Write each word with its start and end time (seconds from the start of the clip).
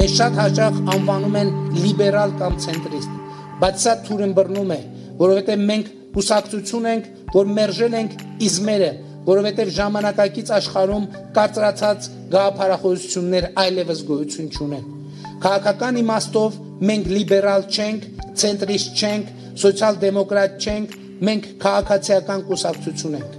մեզ 0.00 0.12
շատ 0.16 0.36
հաճախ 0.40 0.76
անվանում 0.94 1.34
են 1.36 1.48
լիբերալ 1.76 2.30
կամ 2.40 2.54
ցենտրիստ, 2.64 3.16
բայց 3.60 3.80
սա 3.82 3.92
թուրն 4.06 4.30
բռնում 4.38 4.70
է, 4.72 4.78
որովհետև 5.18 5.64
մենք 5.70 5.90
կուսակցություն 6.14 6.86
ենք, 6.90 7.10
որ 7.34 7.50
մերժել 7.58 7.96
ենք 7.98 8.14
իզմերը, 8.46 8.88
որովհետև 9.26 9.72
ժամանակակից 9.76 10.52
աշխարհում 10.56 11.04
կարծրացած 11.36 12.08
գաղափարախոսություններ 12.32 13.48
այլևս 13.60 14.00
գոյություն 14.08 14.48
չունեն։ 14.56 14.88
Քաղաքական 15.44 16.00
իմաստով 16.00 16.56
մենք 16.88 17.12
լիբերալ 17.20 17.66
չենք, 17.68 18.08
ցենտրիստ 18.40 19.04
չենք, 19.04 19.34
սոցիալ-դեմոկրատ 19.60 20.56
չենք, 20.64 20.96
մենք 21.28 21.50
քաղաքացիական 21.60 22.46
կուսակցություն 22.48 23.20
ենք։ 23.20 23.36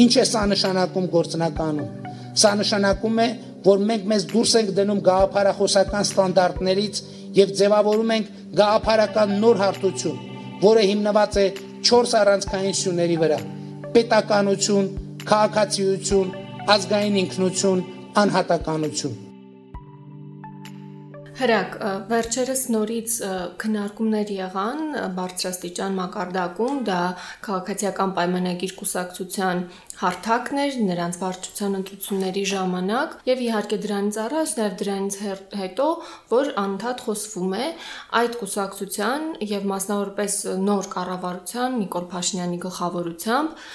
Ինչ 0.00 0.12
է 0.18 0.26
սա 0.26 0.42
նշանակում 0.50 1.08
գործնականում։ 1.14 2.10
Սա 2.40 2.50
նշանակում 2.60 3.16
է, 3.20 3.28
որ 3.64 3.82
մենք 3.90 4.04
մեզ 4.10 4.26
դուրս 4.32 4.52
ենք 4.60 4.74
դնում 4.78 5.00
գաղափարախոսական 5.08 6.06
ստանդարտներից 6.08 7.00
եւ 7.40 7.54
ձևավորում 7.60 8.12
ենք 8.16 8.30
գաղափարական 8.60 9.34
նոր 9.44 9.62
հարթություն, 9.64 10.20
որը 10.64 10.84
հիմնված 10.90 11.40
է 11.44 11.46
4 11.90 12.14
առանցքային 12.20 12.78
սյուների 12.80 13.18
վրա՝ 13.24 13.40
պետականություն, 13.96 14.92
քաղաքացիություն, 15.30 16.36
ազգային 16.76 17.18
ինքնություն, 17.24 17.82
անհատականություն։ 18.24 19.18
Հրակ, 21.40 21.76
վերջերս 22.10 22.62
նորից 22.68 23.12
քննարկումներ 23.62 24.32
եղան 24.34 24.80
բարձրաստիճան 25.16 25.94
մակարդակում, 25.96 26.80
դա 26.84 26.98
քաղաքացիական 27.46 28.12
պայմանագիր 28.18 28.74
կուսակցության 28.80 29.62
հարթակն 30.02 30.60
էր 30.64 30.76
նրանց 30.90 31.18
վարչության 31.22 31.78
ընտրությունների 31.80 32.44
ժամանակ 32.52 33.16
եւ 33.30 33.42
իհարկե 33.46 33.80
դրանից 33.86 34.20
առաջ 34.26 34.54
նաեւ 34.60 34.76
դրանից 34.84 35.18
հետո 35.62 35.88
որ 36.36 36.52
անդադ 36.66 37.04
խոսվում 37.08 37.56
է 37.56 37.72
այդ 38.20 38.38
կուսակցության 38.44 39.28
եւ 39.56 39.68
մասնավորապես 39.72 40.38
նոր 40.68 40.92
կառավարության 41.00 41.80
Նիկոլ 41.80 42.08
Փաշինյանի 42.12 42.64
գլխավորությամբ 42.68 43.66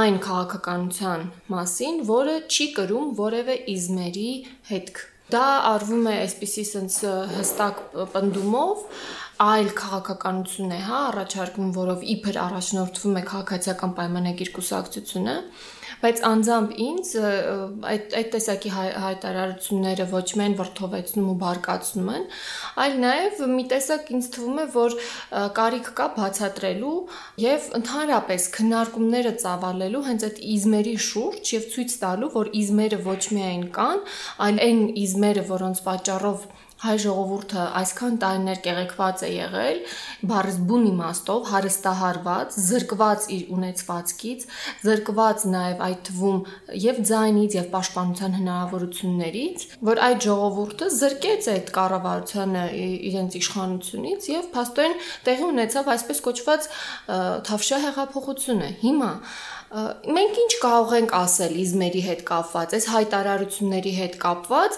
այն 0.00 0.20
քաղաքականության 0.24 1.30
մասին, 1.52 2.04
որը 2.08 2.36
չի 2.48 2.74
կրում 2.80 3.16
որևէ 3.20 3.56
իզմերի 3.76 4.30
հետք 4.72 5.08
Դա 5.32 5.44
արվում 5.72 6.08
է 6.10 6.14
այսպիսի 6.22 6.64
sense 6.68 7.12
հստակ 7.32 7.78
պնդումով, 8.12 8.82
այլ 9.42 9.70
քաղաքականություն 9.78 10.74
է, 10.76 10.80
հա, 10.88 10.98
առաջարկում, 11.12 11.70
որով 11.76 12.02
իբր 12.14 12.38
առաջնորդվում 12.42 13.16
է 13.16 13.22
քաղաքացիական 13.30 13.94
պայմանագիր 13.98 14.50
կուսակցությունը, 14.58 15.36
բայց 16.02 16.22
անձամբ 16.28 16.72
ինձ 16.86 17.10
այդ 17.92 18.16
այդ 18.20 18.28
տեսակի 18.34 18.72
հայտարարությունները 18.76 20.06
ոչ 20.12 20.24
միայն 20.40 20.56
վրթովեցնում 20.62 21.28
ու 21.32 21.36
բարկացնում 21.42 22.10
են, 22.12 22.26
այլ 22.84 22.96
նաև 23.02 23.42
մի 23.52 23.64
տեսակ 23.72 24.12
ինձ 24.16 24.30
թվում 24.36 24.62
է, 24.62 24.66
որ 24.76 24.96
կարիք 25.58 25.92
կա 26.00 26.06
բացատրելու 26.16 26.96
եւ 27.42 27.68
ընդհանրապես 27.82 28.48
քննարկումները 28.56 29.32
ծավալելու 29.42 30.04
հենց 30.08 30.26
այդ 30.28 30.42
իզմերի 30.56 30.96
շուրջ 31.12 31.54
եւ 31.56 31.68
ցույց 31.76 31.96
տալու, 32.02 32.32
որ 32.36 32.52
իզմերը 32.62 33.00
ոչ 33.06 33.22
միայն 33.36 33.64
կան, 33.76 34.04
այլ 34.48 34.62
այն 34.66 34.82
իզմերը, 35.02 35.46
որոնց 35.52 35.82
պատճառով 35.86 36.50
հայ 36.82 36.94
ժողովուրդը 37.02 37.64
այսքան 37.78 38.16
տարիներ 38.22 38.60
կեղեքված 38.64 39.20
է 39.22 39.28
եղել, 39.32 39.76
բառս 40.30 40.56
բուն 40.66 40.86
իմաստով 40.90 41.44
հարստահարված, 41.52 42.56
զրկված 42.66 43.28
իր 43.36 43.52
ունեցվածքից, 43.56 44.46
զրկված 44.86 45.46
նաև 45.52 45.84
այդ 45.86 46.02
թվում 46.08 46.40
եւ 46.82 47.00
ձայնից 47.12 47.56
եւ 47.58 47.70
պաշտպանության 47.76 48.36
հնարավորություններից, 48.40 49.64
որ 49.92 50.02
այդ 50.08 50.26
ժողովուրդը 50.26 50.90
զրկեց 50.98 51.48
այդ 51.54 51.72
կառավարությանը 51.78 52.66
իրենց 53.12 53.38
իշխանությունից 53.42 54.30
եւ 54.32 54.52
փաստորեն 54.58 55.00
տեղի 55.30 55.48
ունեցավ 55.52 55.90
այսպես 55.96 56.22
կոչված 56.26 56.70
թավշյա 57.46 57.82
հեղափոխությունը։ 57.86 58.70
Հիմա 58.82 59.12
մենք 59.72 60.38
ինչ 60.42 60.52
կարող 60.60 60.90
ենք 60.98 61.12
ասել 61.16 61.52
իզմերի 61.62 62.00
հետ 62.04 62.22
կապված, 62.28 62.74
այս 62.76 62.86
հայտարարությունների 62.92 63.92
հետ 63.98 64.18
կապված, 64.20 64.74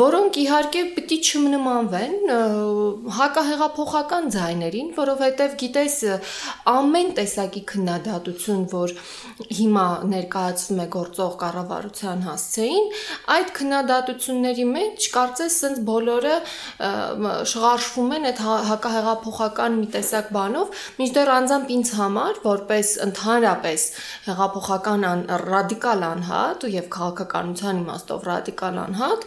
որոնք 0.00 0.38
իհարկե 0.42 0.84
պիտի 0.96 1.18
չմնմանվեն 1.48 3.12
հակահեղափոխական 3.16 4.26
ձայներին, 4.34 4.88
որովհետև 4.96 5.54
գիտես 5.62 5.94
ամեն 6.68 7.10
տեսակի 7.16 7.62
քննադատություն, 7.72 8.64
որ 8.72 8.92
հիմա 9.58 9.84
ներկայացվում 10.12 10.82
է 10.84 10.86
գործող 10.94 11.32
կառավարության 11.42 12.24
հասցեին, 12.28 12.88
այդ 13.36 13.52
քննադատությունների 13.58 14.66
մեջ 14.72 15.08
կարծես 15.16 15.58
սենց 15.62 15.80
բոլորը 15.88 16.34
շղարշվում 17.52 18.14
են 18.18 18.28
այդ 18.28 18.42
հակահեղափոխական 18.68 19.78
մի 19.78 19.88
տեսակ 19.96 20.30
բանով, 20.36 20.84
մինչդեռ 20.98 21.32
անձամբ 21.38 21.72
ինձ 21.78 21.94
համար, 21.98 22.42
որպես 22.44 22.92
ընդհանրապես 23.08 23.86
հեղափոխական 24.28 25.08
ռադիկալ 25.48 26.06
անհատ 26.08 26.68
եւ 26.74 26.88
քաղաքականության 26.98 27.82
իմաստով 27.84 28.28
ռադիկալ 28.28 28.80
անհատ 28.84 29.26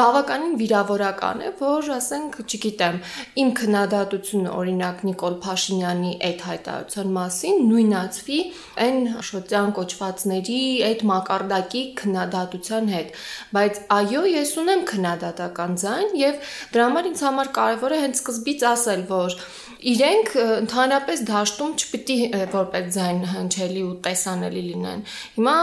բավականին 0.00 0.56
վիրավորական 0.60 1.25
է, 1.46 1.50
որ 1.58 1.88
ասենք, 1.96 2.38
չգիտեմ, 2.46 2.98
իմ 3.42 3.50
քննադատությունը 3.60 4.52
օրինակ 4.56 5.02
Նիկոլ 5.08 5.36
Փաշինյանի 5.46 6.12
այդ 6.28 6.44
հայտարարության 6.46 7.12
մասին 7.16 7.60
նույնացվի 7.70 8.40
այն 8.86 8.98
շոծյան 9.30 9.70
կոչվածների 9.80 10.60
այդ 10.90 11.04
մակարդակի 11.10 11.82
քննադատության 12.00 12.90
հետ, 12.96 13.14
բայց 13.56 13.80
այո, 13.98 14.24
ես 14.36 14.56
ունեմ 14.62 14.84
քննադատական 14.92 15.78
ձայն 15.82 16.18
եւ 16.22 16.50
դրա 16.76 16.88
համար 16.90 17.10
ինձ 17.12 17.24
համար 17.26 17.54
կարեւոր 17.60 17.96
է 17.96 18.02
հենց 18.06 18.20
սկզբից 18.22 18.66
ասել, 18.76 19.06
որ 19.10 19.40
իրենք 19.86 20.30
ընդհանրապես 20.42 21.20
դաշտում 21.28 21.74
չպիտի 21.78 22.16
որպես 22.52 22.86
ձայն 22.96 23.20
հնչելի 23.30 23.82
ու 23.86 23.92
տեսանելի 24.06 24.62
լինեն։ 24.66 25.02
Հիմա 25.36 25.54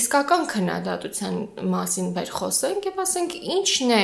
իսկական 0.00 0.44
քննադատության 0.50 1.38
մասին 1.72 2.10
վեր 2.16 2.32
խոսենք 2.36 2.88
եւ 2.90 3.00
ասենք 3.06 3.36
ինչն 3.56 3.94
է, 3.96 4.02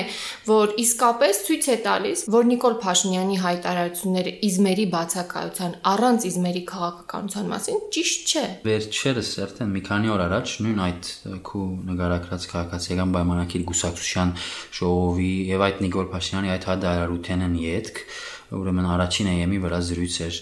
որ 0.48 0.72
իսկապես 0.82 1.42
ցույց 1.48 1.68
է 1.68 1.76
տալիս, 1.86 2.24
որ 2.32 2.48
Նիկոլ 2.52 2.76
Փաշինյանի 2.82 3.36
հայտարարությունները 3.42 4.32
իզմերի 4.48 4.86
բացակայության 4.96 5.76
առանց 5.92 6.26
իզմերի 6.32 6.64
քաղաքականության 6.72 7.52
մասին 7.52 7.82
ճիշտ 7.92 8.32
չէ։ 8.32 8.44
Վերջերս 8.72 9.32
արդեն 9.46 9.72
մի 9.76 9.82
քանի 9.92 10.12
օր 10.16 10.24
առաջ 10.32 10.56
նույն 10.64 10.82
այդ 10.88 11.12
քու 11.52 11.64
նկարագրած 11.92 12.48
քաղաքացիական 12.52 13.16
պայմանագիր 13.16 13.66
գուսակցության 13.72 14.34
ժողովի 14.80 15.32
եւ 15.52 15.66
այդ 15.68 15.82
Նիկոլ 15.86 16.10
Փաշինյանի 16.12 16.52
այդ 16.56 16.68
հայտարարութենն 16.72 17.56
յետք 17.62 18.04
ուրեմն 18.58 18.88
առաջին 18.92 19.30
EM-ի 19.32 19.58
վրա 19.62 19.80
զրույց 19.88 20.16
էր 20.26 20.38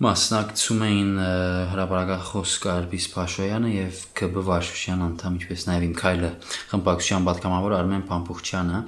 մասնակցում 0.00 0.84
էին 0.86 1.10
հրապարակախոս 1.70 2.52
Կարբիս 2.64 3.06
Փաշոյանը 3.14 3.72
եւ 3.74 3.98
ԿԲ 4.20 4.44
Վարշուշյան 4.46 5.02
անդամ, 5.06 5.34
ինչպես 5.40 5.64
նաեւ 5.68 5.84
իմ 5.86 5.94
քայլը 6.00 6.30
խմբակցության 6.70 7.26
պատգամավոր 7.28 7.74
Արմեն 7.80 8.06
Փամփուխչյանը։ 8.08 8.80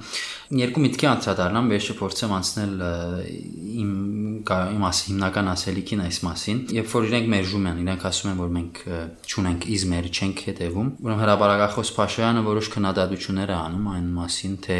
Երկու 0.53 0.83
միտքի 0.83 1.07
անդրադառնամ, 1.13 1.69
վերջը 1.73 1.93
փորձեմ 2.01 2.33
անցնել 2.37 2.73
իմ 3.83 3.93
իմ 4.43 4.83
աս 4.87 4.99
հիմնական 5.07 5.49
ասելիքին 5.53 6.01
այս 6.03 6.17
մասին, 6.25 6.57
երբ 6.75 6.89
որ 6.93 7.05
իրենք 7.07 7.27
մերժում 7.33 7.67
են, 7.69 7.77
իրենք 7.83 8.03
ասում 8.09 8.29
են, 8.33 8.39
որ 8.43 8.49
մենք 8.57 8.81
ճունենք 9.33 9.67
իզմեր, 9.73 10.09
չենք 10.13 10.43
հետևում, 10.47 10.89
ուրեմն 11.03 11.21
հրապարակախոս 11.23 11.91
Փաշոյանը 11.97 12.43
որոշ 12.49 12.69
քննադատություններ 12.73 13.53
է 13.53 13.57
անում 13.63 13.87
այն 13.93 14.09
մասին, 14.17 14.57
թե 14.67 14.77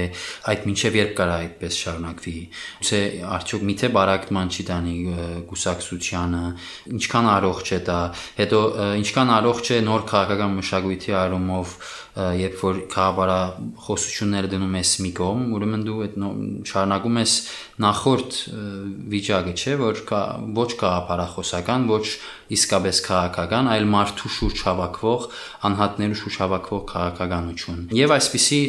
այդ 0.54 0.68
մինչև 0.68 0.98
երբ 1.00 1.14
կարա 1.20 1.38
այդպես 1.44 1.80
շարունակվի։ 1.84 2.36
Ուցե 2.84 3.00
արդյոք 3.38 3.66
միթե 3.72 3.92
Բարակ 3.94 4.28
Մանչիդանի 4.34 4.96
գուսակցության 5.54 6.23
Հայաստանը, 6.24 6.44
ինչքան 6.96 7.28
առողջ 7.34 7.72
է 7.76 7.80
դա, 7.88 8.00
հետո 8.40 8.60
ինչքան 9.04 9.30
առողջ 9.38 9.72
է 9.76 9.80
նոր 9.84 10.04
քաղաքական 10.08 10.56
մշակույթի 10.60 11.16
առումով 11.20 11.76
երբ 12.14 12.60
որ 12.62 12.80
քաղաքավարա 12.94 13.38
խոսությունները 13.88 14.50
դնում 14.52 14.76
ես 14.78 14.92
մի 15.02 15.12
կողմ, 15.18 15.46
ուրեմն 15.58 15.86
դու 15.88 15.96
այդ 16.06 16.18
շարունակում 16.70 17.18
ես 17.24 17.34
նախորդ 17.84 18.38
վիճակը, 19.14 19.54
չէ, 19.58 19.74
որ 19.82 20.02
կա 20.12 20.22
ոչ 20.54 20.70
քաղաքապարախոսական, 20.84 21.88
ոչ 21.90 22.06
իսկապես 22.54 23.00
քաղաքական, 23.08 23.70
այլ 23.74 23.86
մարդու 23.90 24.30
շուրջ 24.36 24.62
հավաքվող, 24.68 25.26
անհատներու 25.70 26.18
շուրջ 26.22 26.38
հավաքվող 26.44 26.84
քաղաքականություն։ 26.92 27.80
Եվ 27.98 28.14
այսպիսի 28.14 28.60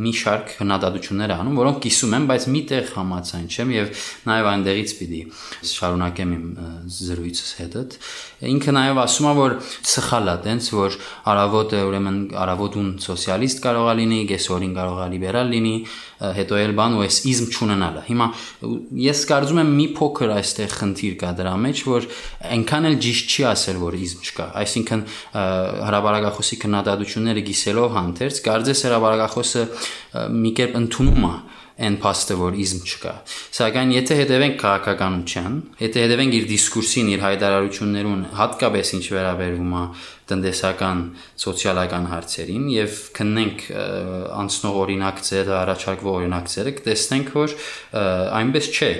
մի 0.00 0.12
շարք 0.20 0.54
հնադատություններ 0.58 1.34
անում, 1.36 1.60
որոնք 1.60 1.80
կիսում 1.86 2.16
են, 2.18 2.26
բայց 2.30 2.46
մի 2.50 2.62
տեղ 2.70 2.90
համացան 2.96 3.46
չեմ 3.50 3.72
եւ 3.76 4.02
նաեւ 4.30 4.50
այնտեղից 4.50 4.94
պիտի 5.00 5.22
շարունակեմ 5.70 6.34
իմ 6.40 6.44
զրույցս 6.98 7.52
հետդ։ 7.60 7.96
Ինքը 8.50 8.74
նաեւ 8.80 9.00
ասում 9.04 9.30
է, 9.30 9.34
որ 9.38 9.56
սխալ 9.90 10.30
է, 10.30 10.36
տենց 10.48 10.70
որ 10.80 10.98
արավոտը 11.30 11.82
ուրեմն 11.90 12.20
արավոտուն 12.44 12.88
սոցիալիստ 13.04 13.60
կարող 13.64 13.90
է 13.90 13.94
լինի, 14.00 14.18
գեսորին 14.30 14.72
կարող 14.78 15.00
է 15.00 15.06
լիբերալ 15.14 15.52
լինի, 15.54 15.74
հետո 16.40 16.58
էլ 16.60 16.74
բան 16.80 16.96
ու 16.98 17.04
էս 17.06 17.18
իզմ 17.30 17.48
չունենալը։ 17.50 18.02
Հիմա 18.10 18.26
ես 19.04 19.22
կարծում 19.30 19.60
եմ 19.60 19.70
մի 19.80 19.86
փոքր 20.00 20.34
այստեղ 20.36 20.74
խնդիր 20.80 21.14
կա 21.20 21.30
դրա 21.40 21.54
մեջ, 21.64 21.84
որ 21.90 22.08
այնքան 22.50 22.90
էլ 22.90 22.98
ճիշտ 23.06 23.30
չի 23.30 23.46
ասել, 23.50 23.80
որ 23.80 23.96
իզմ 24.00 24.26
չկա։ 24.30 24.46
Այսինքն 24.60 25.04
հրաբարակախոսի 25.90 26.60
քննադատությունները 26.64 27.46
գիսելով 27.50 27.96
հանդերձ, 28.00 28.42
կարծես 28.50 28.84
հրաբարակախոսը 28.90 29.64
մի 30.40 30.52
կերպ 30.60 30.78
ընդունում 30.80 31.26
է 31.30 31.34
այն 31.80 31.96
փաստը, 32.00 32.36
որ 32.36 32.56
իզմ 32.60 32.80
չկա։ 32.84 33.12
Սակայն 33.56 33.92
եթե 33.94 34.16
հետևենք 34.18 34.56
քաղաքականության, 34.60 35.54
եթե 35.80 36.02
հետևենք 36.04 36.34
իր 36.36 36.48
դիսկուրսին, 36.50 37.08
իր 37.14 37.22
հայտարարություններուն, 37.24 38.24
հատկապես 38.40 38.92
ինչ 38.98 39.04
վերաբերվում 39.16 39.72
է 39.80 39.84
տնտեսական, 40.30 41.00
սոցիալական 41.40 42.06
հարցերին 42.10 42.66
եւ 42.74 42.98
քննենք 43.16 43.64
անցնող 44.40 44.78
օրինակցերը, 44.80 45.54
առաջարկվող 45.60 46.18
օրինակցերը, 46.20 46.72
կտեսնենք, 46.80 47.30
որ 47.34 47.54
այնպես 48.40 48.68
չէ, 48.70 48.90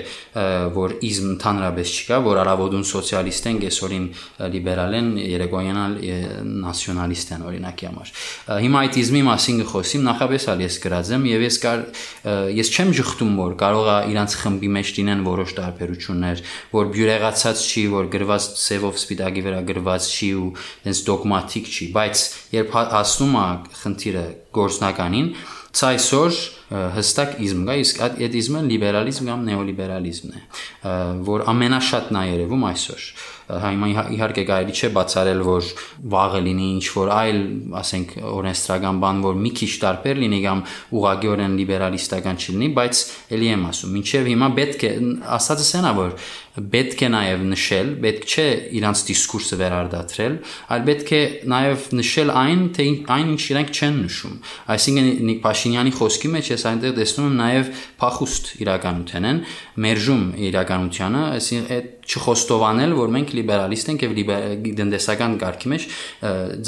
որ 0.75 0.95
իզմ 1.11 1.29
ընդհանրապես 1.31 1.93
չկա, 2.01 2.19
որ 2.27 2.41
արավոդուն 2.41 2.85
սոցիալիստ 2.91 3.49
են, 3.51 3.59
այսօրին 3.71 4.05
լիբերալ 4.51 4.97
են, 5.01 5.09
երեկոյանալ 5.31 5.95
նացիոնալիստ 6.61 7.33
են 7.35 7.45
օրինակի 7.51 7.89
համար։ 7.91 8.13
Հիմա 8.61 8.81
այդ 8.81 8.99
իզմի 9.01 9.21
մասին 9.27 9.61
կխոսիմ, 9.61 10.05
նախապես 10.11 10.47
ալ 10.51 10.63
ես 10.65 10.77
գրած 10.85 11.11
եմ 11.15 11.27
եւ 11.31 11.45
ես 11.47 11.59
կար 11.61 11.83
ես 12.61 12.71
չեմ 12.71 12.93
ճխտում, 13.01 13.33
որ 13.41 13.55
կարող 13.61 13.89
է 13.91 13.97
իրանց 14.11 14.35
խմբի 14.41 14.69
մեջ 14.75 14.91
լինեն 14.97 15.23
որոշ 15.27 15.53
տարբերություններ, 15.61 16.43
որ 16.71 16.91
բյուրեղացած 16.91 17.63
չի, 17.71 17.83
որ 17.91 18.09
գրված 18.11 18.47
սևով 18.61 18.99
սպիտակի 19.01 19.45
վրա 19.47 19.61
գրված 19.71 20.09
չի 20.11 20.29
ու 20.41 20.49
այնպես 20.91 21.01
դոգմատիկ 21.21 21.71
չի, 21.71 21.87
բայց 21.95 22.21
երբ 22.57 22.71
հա- 22.75 22.87
հասնում 22.97 23.35
է 23.41 23.47
խնդիրը 23.81 24.25
գործնականին, 24.57 25.27
ցա 25.71 25.89
այսօր 25.95 26.39
հստակ 26.71 27.35
իզմ 27.45 27.61
կա, 27.67 27.75
իսկ 27.81 28.01
այդ 28.03 28.33
իզմը 28.41 28.61
լիբերալիզմ 28.67 29.29
կամ 29.31 29.43
նեոլիբերալիզմն 29.47 30.33
է, 30.35 30.41
որ 31.27 31.43
ամենաշատն 31.51 32.19
է 32.19 32.23
երևում 32.31 32.65
այսօր 32.71 33.05
հիմա 33.51 33.87
իհարկե 34.15 34.43
կարելի 34.47 34.75
չէ 34.77 34.89
բացառել, 34.95 35.41
որ 35.43 35.69
վաղը 36.13 36.41
լինի 36.45 36.67
ինչ 36.75 36.85
որ 36.95 37.11
այլ, 37.15 37.39
ասենք, 37.81 38.13
օրենսդրական 38.31 39.01
բան, 39.01 39.21
որ 39.25 39.39
մի 39.41 39.51
քիչ 39.59 39.71
տարբեր 39.81 40.21
լինի 40.21 40.39
կամ 40.45 40.63
ուղղակիորեն 41.01 41.57
լիբերալիստական 41.59 42.39
չլինի, 42.41 42.69
բայց 42.79 43.01
ելի 43.35 43.49
եմ 43.51 43.65
ասում, 43.71 43.97
ինչեւ 44.01 44.29
հիմա 44.31 44.49
պետք 44.61 44.85
է 44.87 44.93
ասածը 45.39 45.67
սենա 45.71 45.91
որ 45.99 46.15
պետք 46.51 47.03
է 47.05 47.09
նաև 47.11 47.43
նշել, 47.47 47.89
պետք 48.03 48.25
չէ 48.31 48.45
իրանց 48.75 49.01
դիսկուրսը 49.07 49.57
վերարտադրել, 49.61 50.33
այլ 50.75 50.81
պետք 50.89 51.11
է 51.15 51.21
նաև 51.53 51.85
նշել 51.95 52.33
այն, 52.41 52.63
թե 52.75 52.87
այն 53.15 53.31
ինչ 53.31 53.43
իրենք 53.51 53.71
չեն 53.71 54.01
նշում։ 54.01 54.33
Այսինքն 54.75 55.07
Նիկ 55.29 55.39
Փաշինյանի 55.45 55.93
խոսքի 56.01 56.31
մեջ 56.35 56.51
ես 56.51 56.65
այնտեղ 56.71 56.97
տեսնում 56.99 57.29
եմ 57.31 57.37
նաև 57.41 57.71
փախուստ 58.01 58.51
իրականություն 58.65 59.29
են, 59.31 59.39
մերժում 59.85 60.25
իրականությանը, 60.51 61.23
այսինքն 61.39 61.71
այդ 61.77 62.11
չխոստովանել, 62.11 62.97
որ 62.99 63.15
մենք 63.15 63.33
լիբերալիստ 63.39 63.93
ենք 63.95 64.05
եւ 64.07 64.19
տնտեսական 64.81 65.39
կարգի 65.45 65.71
մեջ 65.71 65.87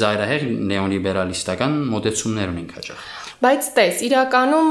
ծայրահեղ 0.00 0.48
նեոլիբերալիստական 0.72 1.78
մոտեցումներ 1.92 2.54
ունենք 2.54 2.74
հաճախ։ 2.80 3.23
Բայց 3.44 3.66
տես, 3.76 3.98
իրականում 4.06 4.68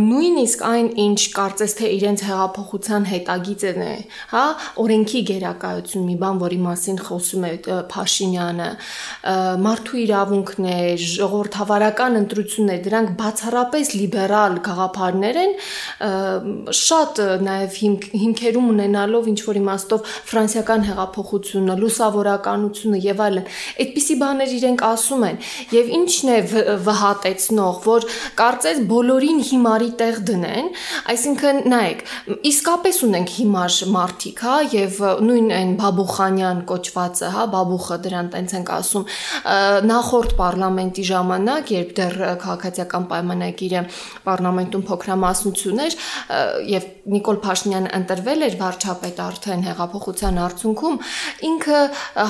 նույնիսկ 0.00 0.62
այն 0.64 0.86
ինչ 1.02 1.18
կարծես 1.34 1.74
թե 1.76 1.88
իրենց 1.92 2.20
հեղափոխության 2.24 3.06
հետագիծն 3.10 3.82
է, 3.84 3.96
հա, 4.30 4.44
օրենքի 4.80 5.20
գերակայություն 5.28 6.06
մի 6.08 6.14
բան, 6.22 6.38
որի 6.40 6.58
մասին 6.64 7.00
խոսում 7.04 7.44
է 7.44 7.50
Փաշինյանը, 7.92 8.68
մարդու 9.66 10.00
իրավունքներ, 10.04 11.04
ժողովրդավարական 11.14 12.16
ընտրություններ, 12.22 12.80
դրանք 12.88 13.12
բացառապես 13.20 13.92
լիբերալ 13.98 14.56
գաղափարներ 14.70 15.40
են, 15.44 15.54
շատ 16.80 17.22
նաև 17.44 17.78
հիմք, 17.84 18.08
հիմքերում 18.24 18.72
ունենալով 18.72 19.30
ինչ 19.34 19.40
որ 19.44 19.60
իմաստով 19.60 20.16
ֆրանսիական 20.32 20.88
հեղափոխությունը, 20.88 21.78
լուսավորականությունը 21.84 23.02
եւ 23.04 23.22
այլն, 23.28 23.52
այդպիսի 23.84 24.18
բաներ 24.24 24.56
իրենք 24.62 24.88
ասում 24.94 25.28
են 25.28 25.40
եւ 25.74 25.94
ինչն 26.00 26.34
է 26.34 26.40
վհատեցնող, 26.88 27.80
որ 27.84 28.10
կարծես 28.38 28.80
բոլորին 28.90 29.40
հիմարի 29.48 29.90
տեղ 30.00 30.20
դնեն, 30.28 30.70
այսինքն 31.14 31.60
նայեք, 31.74 32.02
իսկապես 32.50 33.00
ունենք 33.08 33.32
հիմար 33.34 33.78
մարդիկ, 33.94 34.42
հա, 34.44 34.56
եւ 34.74 35.00
նույն 35.28 35.48
այն 35.58 35.72
Բաբուխանյան 35.80 36.60
կոչվածը, 36.70 37.30
հա, 37.34 37.44
Բաբուխը 37.54 37.98
դրան 38.04 38.30
տենց 38.34 38.54
ենք 38.58 38.72
ասում, 38.74 39.06
նախորդ 39.90 40.34
parlamenti 40.38 41.04
ժամանակ, 41.10 41.72
երբ 41.74 41.94
դեռ 41.98 42.16
քաղաքացիական 42.44 43.08
պայմանագիրը 43.10 43.82
parlamentum 44.24 44.84
փոքրամասնություն 44.88 45.84
էր 45.84 45.98
եւ 46.74 46.88
Նիկոլ 47.14 47.38
Փաշինյանը 47.44 47.90
ընտրվել 47.98 48.44
էր 48.46 48.54
վարչապետ 48.60 49.18
արդեն 49.24 49.64
հեղափոխության 49.66 50.38
արդյունքում, 50.44 50.94
ինքը 51.48 51.80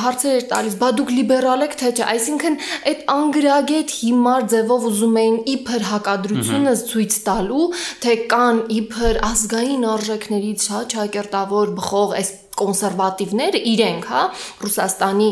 հարցեր 0.04 0.34
էր 0.34 0.46
տալիս, 0.50 0.74
բա 0.80 0.88
դուք 0.98 1.12
լիբերալ 1.14 1.64
եք 1.68 1.76
թե 1.78 1.90
չէ, 1.94 2.04
այսինքն 2.14 2.56
այդ 2.90 3.04
անգրագետ 3.14 3.94
հիմար 4.00 4.46
ձևով 4.54 4.86
ուզում 4.90 5.18
էին 5.22 5.36
իբր 5.54 5.73
հակադրությունս 5.90 6.84
ցույց 6.90 7.18
տալու, 7.26 7.66
թե 8.04 8.14
կան 8.30 8.62
իբր 8.78 9.20
ազգային 9.30 9.84
արժեքներից 9.94 10.66
հա 10.74 10.80
չակերտավոր 10.94 11.74
բխող 11.80 12.16
այս 12.20 12.30
կոնսերվատիվները 12.58 13.60
իրենք, 13.70 14.06
հա, 14.10 14.22
Ռուսաստանի 14.64 15.28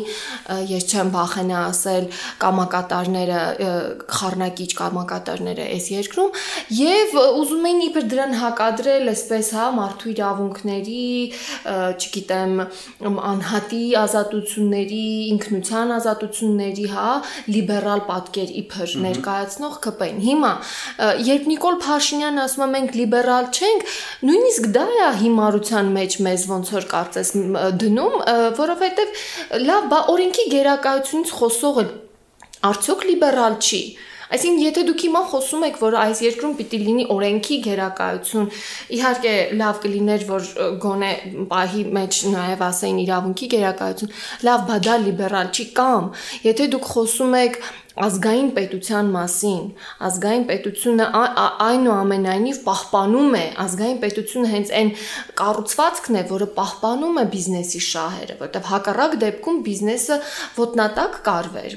ես 0.73 0.87
չեմ 0.93 1.11
վախենա 1.15 1.59
ասել 1.69 2.07
կամակատարները, 2.43 3.43
խառնակիչ 4.17 4.69
կամակատարները 4.81 5.67
այս 5.77 5.87
երկրում 5.93 6.41
եւ 6.79 7.17
ուզում 7.23 7.69
էին 7.71 7.83
իբր 7.87 8.09
դրան 8.13 8.35
հակադրել 8.43 9.13
այսպես, 9.13 9.51
հա, 9.57 9.67
մարդու 9.79 10.11
իրավունքների, 10.13 11.07
չգիտեմ, 12.03 12.55
անհատի 13.33 13.83
ազատությունների, 14.03 15.05
ինքնության 15.33 15.95
ազատությունների, 15.99 16.87
հա, 16.93 17.09
լիբերալ 17.53 18.05
պատկեր 18.11 18.55
իբր 18.63 18.97
ներկայացնող 19.07 19.79
ԿՊ-ին։ 19.87 20.21
Հիմա 20.27 20.53
երբ 21.29 21.49
Նիկոլ 21.53 21.79
Փաշինյանը 21.87 22.43
ասում 22.43 22.65
է 22.67 22.69
մենք 22.73 22.97
լիբերալ 23.03 23.49
չենք, 23.53 23.87
նույնիսկ 24.27 24.69
դա 24.77 24.87
է 24.93 25.11
հիմարության 25.23 25.93
մեջ 25.97 26.19
մեզ 26.27 26.47
ոնց 26.53 26.73
որ 26.77 26.87
կար 26.93 27.12
կարծես 27.13 27.33
դնում, 27.83 28.17
որովհետև 28.59 29.21
լավ, 29.67 29.91
բա 29.93 30.01
օրենքի 30.13 30.47
գերակայությունից 30.53 31.35
խոսողը 31.41 31.85
արդյոք 32.73 33.05
լիբերալ 33.11 33.61
չի։ 33.61 33.83
Այսինքն, 34.33 34.61
եթե 34.65 34.83
դուք 34.89 35.03
հիմա 35.05 35.21
խոսում 35.29 35.65
եք, 35.67 35.75
որ 35.83 35.95
այս 36.03 36.21
երկրում 36.25 36.53
պիտի 36.57 36.79
լինի 36.87 37.03
օրենքի 37.13 37.57
գերակայություն, 37.67 38.47
իհարկե 38.97 39.33
լավ 39.61 39.81
կլիներ, 39.83 40.25
որ 40.31 40.47
գոնե 40.85 41.11
պահի 41.51 41.83
մեջ 41.99 42.21
նաև 42.33 42.65
ասեին 42.69 43.03
իրավունքի 43.03 43.49
գերակայություն, 43.53 44.15
լավ, 44.49 44.65
բա 44.71 44.79
դա 44.89 44.97
լիբերալ 45.05 45.53
չի 45.53 45.67
կամ, 45.77 46.09
եթե 46.49 46.69
դուք 46.73 46.89
խոսում 46.95 47.37
եք 47.43 47.61
ազգային 48.01 48.49
պետության 48.57 49.09
մասին 49.13 49.65
ազգային 50.07 50.45
պետությունը 50.49 51.07
այնուամենայնիվ 51.67 52.61
պահպանում 52.65 53.35
է 53.37 53.43
ազգային 53.65 53.99
պետությունը 54.05 54.53
հենց 54.53 54.73
այն 54.79 54.93
կառուցվածքն 55.41 56.17
է 56.17 56.23
որը 56.31 56.49
պահպանում 56.57 57.21
է 57.23 57.25
բիզնեսի 57.35 57.83
շահերը 57.89 58.39
որտեղ 58.41 58.71
հակառակ 58.73 59.19
դեպքում 59.25 59.61
բիզնեսը 59.69 60.19
ոտնատակ 60.63 61.21
կարվեր 61.29 61.77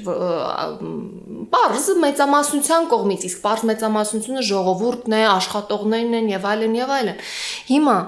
բարձ 1.56 1.90
մեծամասնության 2.06 2.88
կողմից 2.96 3.28
իսկ 3.28 3.44
բարձ 3.44 3.66
մեծամասնությունը 3.72 4.46
ժողովուրդն 4.56 5.20
է 5.20 5.22
աշխատողներն 5.36 6.18
են 6.22 6.32
եւ 6.32 6.50
այլն 6.56 6.80
եւ 6.80 6.96
այլն 6.96 7.22
հիմա 7.70 7.98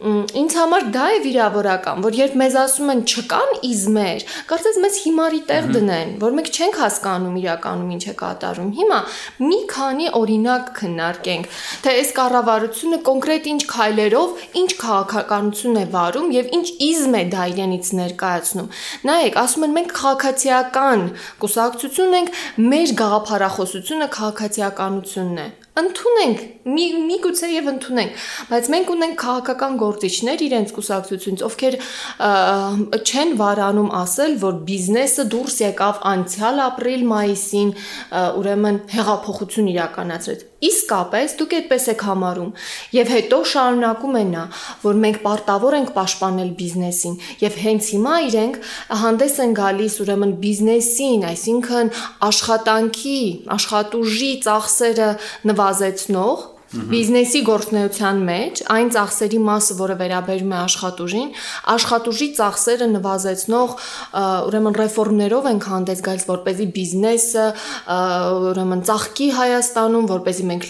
ինձ 0.00 0.54
համար 0.56 0.84
դա 0.94 1.06
է 1.12 1.16
վիրավորական, 1.26 1.98
որ 2.00 2.14
երբ 2.16 2.36
մեզ 2.40 2.54
ասում 2.56 2.92
են 2.92 3.00
չկան 3.04 3.50
իզմեր, 3.68 4.22
կարծես 4.48 4.78
մեզ 4.80 4.96
հիմարի 5.04 5.40
տեղ 5.50 5.68
դնեն, 5.74 6.14
որ 6.22 6.36
մենք 6.38 6.48
չենք 6.56 6.78
հասկանում 6.80 7.36
իրականում 7.40 7.90
ինչ 7.96 8.04
է 8.08 8.14
կատարում։ 8.22 8.70
Հիմա 8.80 9.00
մի 9.44 9.60
քանի 9.74 10.08
օրինակ 10.20 10.72
քննարկենք, 10.80 11.60
թե 11.84 11.94
այս 12.00 12.12
կառավարությունը 12.16 13.00
կոնկրետ 13.10 13.50
ինչ 13.52 13.60
քայլերով, 13.76 14.34
ինչ 14.64 14.70
քաղաքականություն 14.80 15.80
է 15.80 15.86
վարում 16.00 16.28
եւ 16.40 16.52
ինչ 16.60 16.66
իզմ 16.88 17.20
է 17.20 17.24
դա 17.36 17.46
իրենից 17.52 17.94
ներկայացնում։ 18.00 18.74
Նայեք, 19.10 19.40
ասում 19.44 19.68
են 19.68 19.76
մենք 19.80 19.96
քաղաքացիական 20.00 21.08
կուսակցություն 21.44 22.20
ենք, 22.24 22.36
մեր 22.72 22.94
գաղափարախոսությունը 23.04 24.14
քաղաքացիականությունն 24.16 25.44
է 25.44 25.50
ընդունենք 25.78 26.40
մի 26.74 26.84
միգուցե 27.06 27.48
եւ 27.52 27.68
ընդունենք 27.70 28.24
բայց 28.50 28.70
մենք 28.74 28.90
ունենք 28.94 29.16
քաղաքական 29.22 29.76
գործիչներ 29.82 30.44
իրենց 30.46 30.74
կուսակցությունից 30.76 31.44
ովքեր 31.46 31.78
չեն 33.00 33.34
վարանում 33.40 33.90
ասել 34.02 34.36
որ 34.44 34.60
բիզնեսը 34.70 35.26
դուրս 35.34 35.58
եկավ 35.70 36.04
անցյալ 36.14 36.62
ապրիլ 36.66 37.06
մայիսին 37.14 37.74
ուրեմն 38.42 38.80
հեղափոխություն 38.98 39.74
իրականացրեց 39.76 40.49
իսկապես 40.68 41.34
դուք 41.40 41.54
այդպես 41.60 41.86
եք 41.94 42.04
համարում 42.08 42.50
եւ 42.96 43.12
հետո 43.14 43.38
շարունակում 43.52 44.18
են 44.20 44.32
նա 44.34 44.44
որ 44.84 45.00
մենք 45.04 45.18
պարտավոր 45.24 45.76
ենք 45.80 45.92
պաշտպանել 45.96 46.50
բիզնեսին 46.60 47.16
եւ 47.40 47.58
հենց 47.64 47.90
հիմա 47.94 48.14
իրենք 48.28 48.60
հանդես 49.02 49.36
են 49.46 49.56
գալիս 49.60 49.98
ուրեմն 50.04 50.34
բիզնեսին 50.44 51.26
այսինքն 51.30 51.92
աշխատանքի 52.30 53.20
աշխատուժի 53.56 54.32
ծախսերը 54.46 55.10
նվազեցնող 55.50 56.49
Բիզնեսի 56.70 57.40
գործնեության 57.48 58.18
մեջ 58.28 58.60
այն 58.70 58.90
ծախսերի 58.94 59.38
մասը, 59.42 59.74
որը 59.80 59.94
վերաբերում 60.00 60.52
է 60.54 60.58
աշխատուժին, 60.60 61.30
աշխատուժի 61.74 62.28
ծախսերը 62.38 62.86
նվազեցնող 62.90 63.72
ուրեմն 64.46 64.76
ռեֆորմներով 64.80 65.48
ենք 65.50 65.66
հանդես 65.70 66.02
գալիս, 66.06 66.26
որպեսզի 66.30 66.66
բիզնեսը 66.76 67.46
ուրեմն 68.50 68.84
ծաղկի 68.86 69.28
Հայաստանում, 69.40 70.06
որպեսզի 70.10 70.46
մենք 70.50 70.68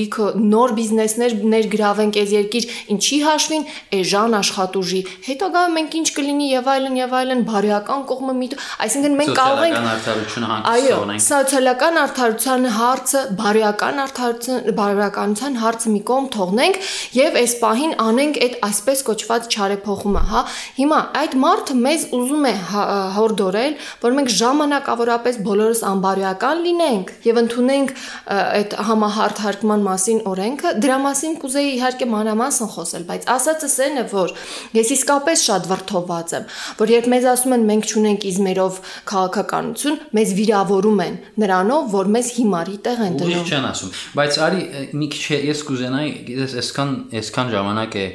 լիքը 0.00 0.28
նոր 0.54 0.74
բիզնեսներ 0.78 1.34
ներգրավենք 1.50 2.20
այս 2.20 2.34
երկիր, 2.36 2.68
ինչի 2.94 3.18
հաշվին 3.26 3.66
էժան 4.00 4.38
աշխատուժի։ 4.38 5.02
Հետագայում 5.26 5.76
մենք 5.80 5.98
ինչ 6.00 6.08
կլինի 6.20 6.48
եւ 6.50 6.70
այլն 6.70 7.00
եւ 7.00 7.18
այլն 7.20 7.44
բարոյական 7.50 8.06
կողմը 8.10 8.36
մի, 8.38 8.50
այսինքն 8.86 9.18
մենք 9.20 9.34
կարող 9.40 9.66
ենք 9.66 9.78
սոցիալական 9.80 9.90
արդարությունը 9.90 10.50
հանգստանանք։ 10.50 10.70
Այո, 10.70 11.18
սոցիալական 11.26 12.00
արդարության 12.00 12.68
հարցը, 12.80 13.22
բարոյական 13.40 14.02
արդարություն, 14.04 14.72
բարոյական 14.80 15.39
իշխանության 15.40 15.56
հարցը 15.60 15.90
մի 15.94 16.00
կողմ 16.08 16.26
թողնենք 16.34 16.76
եւ 17.16 17.36
այս 17.40 17.52
պահին 17.60 17.92
անենք 18.04 18.38
այդ 18.44 18.54
այսպես 18.66 19.02
կոչված 19.08 19.46
չարեփոխումը, 19.50 20.22
հա։ 20.30 20.42
Հիմա 20.76 20.98
այդ 21.20 21.36
մարդը 21.40 21.76
մեզ 21.80 22.04
ուզում 22.16 22.44
է 22.50 22.52
հա, 22.70 22.84
հորդորել, 23.16 23.76
որ 24.04 24.16
մենք 24.20 24.32
ժամանակավորապես 24.40 25.38
բոլորս 25.48 25.80
անբարոյական 25.90 26.62
լինենք 26.66 27.12
եւ 27.30 27.40
ընդունենք 27.40 27.94
այդ 28.40 28.76
համահարթարկման 28.90 29.84
մասին 29.88 30.20
օրենքը, 30.30 30.74
դրա 30.84 30.98
մասին 31.08 31.36
կուզեի 31.40 31.70
իհարկե 31.80 32.10
մանրամասն 32.10 32.70
խոսել, 32.74 33.06
բայց 33.10 33.28
ասածս 33.34 33.76
այն 33.80 34.00
է, 34.00 34.04
որ 34.10 34.34
ես 34.76 34.92
իսկապես 34.96 35.44
շատ 35.50 35.68
վրթոված 35.70 36.34
եմ, 36.40 36.48
որ 36.80 36.94
երբ 36.94 37.10
մեզ 37.14 37.28
ասում 37.30 37.56
են 37.56 37.66
մենք 37.70 37.90
չունենք 37.90 38.26
իզմերով 38.30 38.80
քաղաքականություն, 39.10 39.98
մեզ 40.20 40.34
վիրավորում 40.40 41.02
են 41.06 41.18
նրանով, 41.40 41.90
որ 41.94 42.12
մեզ 42.16 42.32
հիմարի 42.40 42.76
տեղ 42.86 43.04
են 43.06 43.18
դնում։ 43.20 43.30
Ուրիշ 43.30 43.50
չեն 43.50 43.68
ասում, 43.70 43.94
բայց 44.20 44.38
արի 44.46 44.62
մի 45.00 45.10
քիչ 45.14 45.29
Չէ, 45.30 45.36
ես 45.46 45.60
կուզենայի, 45.62 46.12
գիտես, 46.26 46.54
այսքան 46.58 46.94
այսքան 47.20 47.50
ժամանակ 47.52 47.96
է 48.00 48.06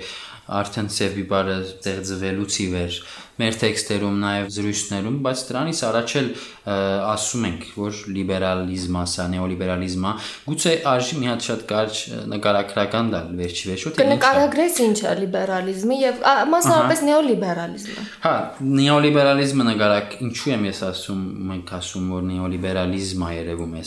արդեն 0.59 0.89
ծեվի 0.91 1.23
բարը 1.29 1.53
ստեղծվելուց 1.63 2.57
ի 2.59 2.65
վեր 2.73 2.97
մեր 3.35 3.57
տեքստերում, 3.61 4.19
նաև 4.25 4.49
զրույցներում, 4.55 5.15
բայց 5.25 5.41
դրանից 5.49 5.79
առաջ 5.89 6.13
էլ 6.19 6.29
ասում 6.65 7.47
ենք, 7.49 7.65
որ 7.75 7.97
լիբերալիզմը, 8.15 9.01
սա 9.11 9.25
նեոլիբերալիզմը, 9.35 10.13
գուցե 10.45 10.73
արժի 10.91 11.19
մի 11.19 11.29
հատ 11.29 11.45
շատ 11.45 11.65
կարճ 11.71 11.99
նկարագրական 12.31 13.11
դալ 13.13 13.27
վերջի 13.41 13.69
վերջո 13.69 13.93
թե 13.95 14.07
նկարագրես 14.15 14.79
ինչ 14.85 14.97
է 15.05 15.13
լիբերալիզմը 15.19 15.97
եւ 16.01 16.23
մասնավորապես 16.55 17.03
նեոլիբերալիզմը։ 17.09 18.05
Հա, 18.25 18.33
նեոլիբերալիզմը 18.79 19.67
նկարակ 19.69 20.15
ինչու 20.25 20.53
եմ 20.55 20.65
ես 20.69 20.81
ասում, 20.89 21.21
մենք 21.51 21.75
ասում 21.75 22.09
որ 22.15 22.25
նեոլիբերալիզմը 22.31 23.29
երևում 23.35 23.75
է 23.75 23.83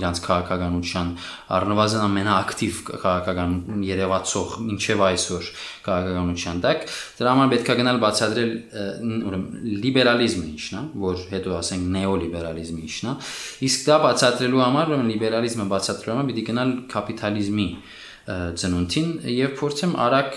իրանց 0.00 0.20
քաղաքականության 0.26 1.10
առնվազն 1.56 2.04
ամենաակտիվ 2.10 2.80
քաղաքական 2.90 3.56
երևացող 3.86 4.54
ինչև 4.74 5.04
այսօր 5.10 5.50
քաղաքականության 5.86 6.62
տակ 6.64 6.84
դրա 7.20 7.34
համար 7.34 7.50
պետք 7.54 7.70
է 7.70 7.76
գնալ 7.80 8.00
բացատրել 8.04 8.52
ուրեմն 9.30 9.70
լիբերալիզմը 9.84 10.44
ինչն 10.50 10.78
է, 10.80 10.82
որ 11.04 11.24
հետո 11.30 11.56
ասենք 11.60 11.88
նեոլիբերալիզմը 11.96 12.84
ինչն 12.90 13.10
է, 13.10 13.14
իսկ 13.70 13.88
դա 13.90 13.98
բացատրելու 14.04 14.62
համար 14.66 14.92
ուրեմն 14.94 15.10
լիբերալիզմը 15.14 15.66
բացատրելու 15.74 16.16
համար 16.16 16.30
պիտի 16.30 16.46
գնալ 16.50 16.76
կապիտալիզմի 16.94 17.68
ծնունդին 18.30 19.08
եւ 19.32 19.54
փորձեմ 19.58 19.94
արագ 20.04 20.34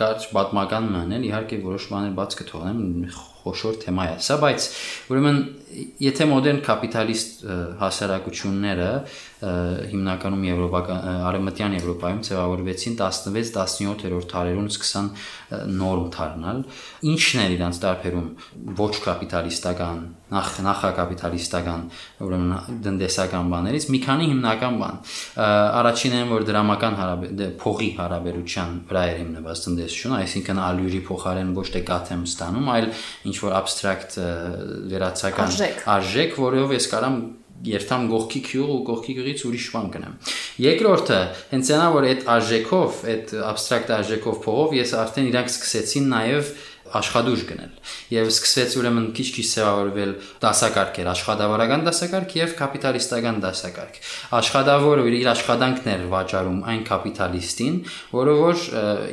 կարճ 0.00 0.24
պատմական 0.32 0.86
մանել 0.94 1.26
իհարկե 1.28 1.58
որոշ 1.66 1.84
բաներ 1.92 2.14
բաց 2.16 2.36
կթողնեմ 2.40 2.80
խոշոր 3.18 3.76
թեմա 3.82 4.06
է 4.08 4.16
սա 4.26 4.38
բայց 4.42 4.66
ուրեմն 5.12 5.38
եթե 6.06 6.28
մոդեռն 6.32 6.62
կապիտալիստ 6.66 7.44
հասարակությունները 7.82 8.90
հիմնականում 9.42 10.42
եվրոպական 10.46 11.06
արևմտյան 11.26 11.76
Եվրոպայում 11.78 12.20
ձևավորվեցին 12.28 12.96
16-17-րդ 13.00 14.28
դարերում 14.32 14.68
սկսան 14.70 15.08
նորմ 15.82 16.04
դառնալ 16.14 16.60
ինչն 17.12 17.42
էր 17.42 17.54
իրանց 17.56 17.80
տարբերում 17.82 18.28
ոչ 18.78 18.92
կապիտալիստական 19.02 20.02
նախ 20.32 20.52
նախակապիտալիստական 20.66 21.82
ուրեմն 22.24 22.78
տնտեսական 22.86 23.50
բաներից 23.52 23.88
մի 23.92 24.00
քանի 24.06 24.28
հիմնական 24.30 24.78
բան 24.80 25.02
առաջինն 25.82 26.22
է 26.22 26.30
որ 26.32 26.46
դրամական 26.48 26.96
հարաբեր 27.02 27.52
փողի 27.62 27.90
հարաբերության 27.98 28.78
վրա 28.88 29.02
էր 29.10 29.20
հիմնված 29.22 29.66
տնտեսությունը 29.66 30.18
այսինքն 30.22 30.62
ալյուրի 30.70 31.02
փոխարեն 31.10 31.52
ոչ 31.58 31.66
թե 31.74 31.84
կաթեմ 31.92 32.24
ստանում 32.30 32.72
այլ 32.72 32.88
ինչ 33.28 33.36
որ 33.42 33.56
abstract 33.58 34.18
վերացական 34.92 35.56
արժեք, 35.98 36.36
որով 36.40 36.74
ես 36.78 36.88
կարամ 36.92 37.16
երթամ 37.62 38.06
գողքի 38.10 38.40
քյուղ 38.48 38.70
ու 38.72 38.80
գողքի 38.88 39.14
գյուղից 39.18 39.42
ուրիշ 39.48 39.66
բան 39.72 39.88
կնեմ։ 39.92 40.14
Երկրորդը, 40.62 41.18
հենց 41.52 41.70
այնա 41.72 41.88
որ 41.96 42.06
այդ 42.10 42.24
արժեքով, 42.32 43.00
այդ 43.12 43.34
абստրակտ 43.52 43.92
արժեքով 43.96 44.40
փողով 44.46 44.74
ես 44.78 44.94
արդեն 45.02 45.28
իրանք 45.32 45.52
սկսեցին 45.52 46.08
նաև 46.12 46.50
աշխատուժ 46.98 47.42
գնել 47.48 47.72
եւ 48.12 48.30
սկսեց 48.32 48.74
ուրեմն 48.80 49.06
քիչ-քիչ 49.16 49.44
սեվավորվել 49.52 50.12
դասակարգեր 50.42 51.10
աշխատավարական 51.12 51.84
դասակարգ 51.88 52.34
եւ 52.38 52.54
կապիտալիստական 52.58 53.40
դասակարգ 53.42 54.00
աշխատավորը 54.38 55.06
իր 55.22 55.28
աշխատանքն 55.32 55.90
էր 55.92 56.04
վաճառում 56.12 56.60
այն 56.72 56.82
կապիտալիստին 56.92 57.78
որը 58.12 58.36
որ 58.42 58.64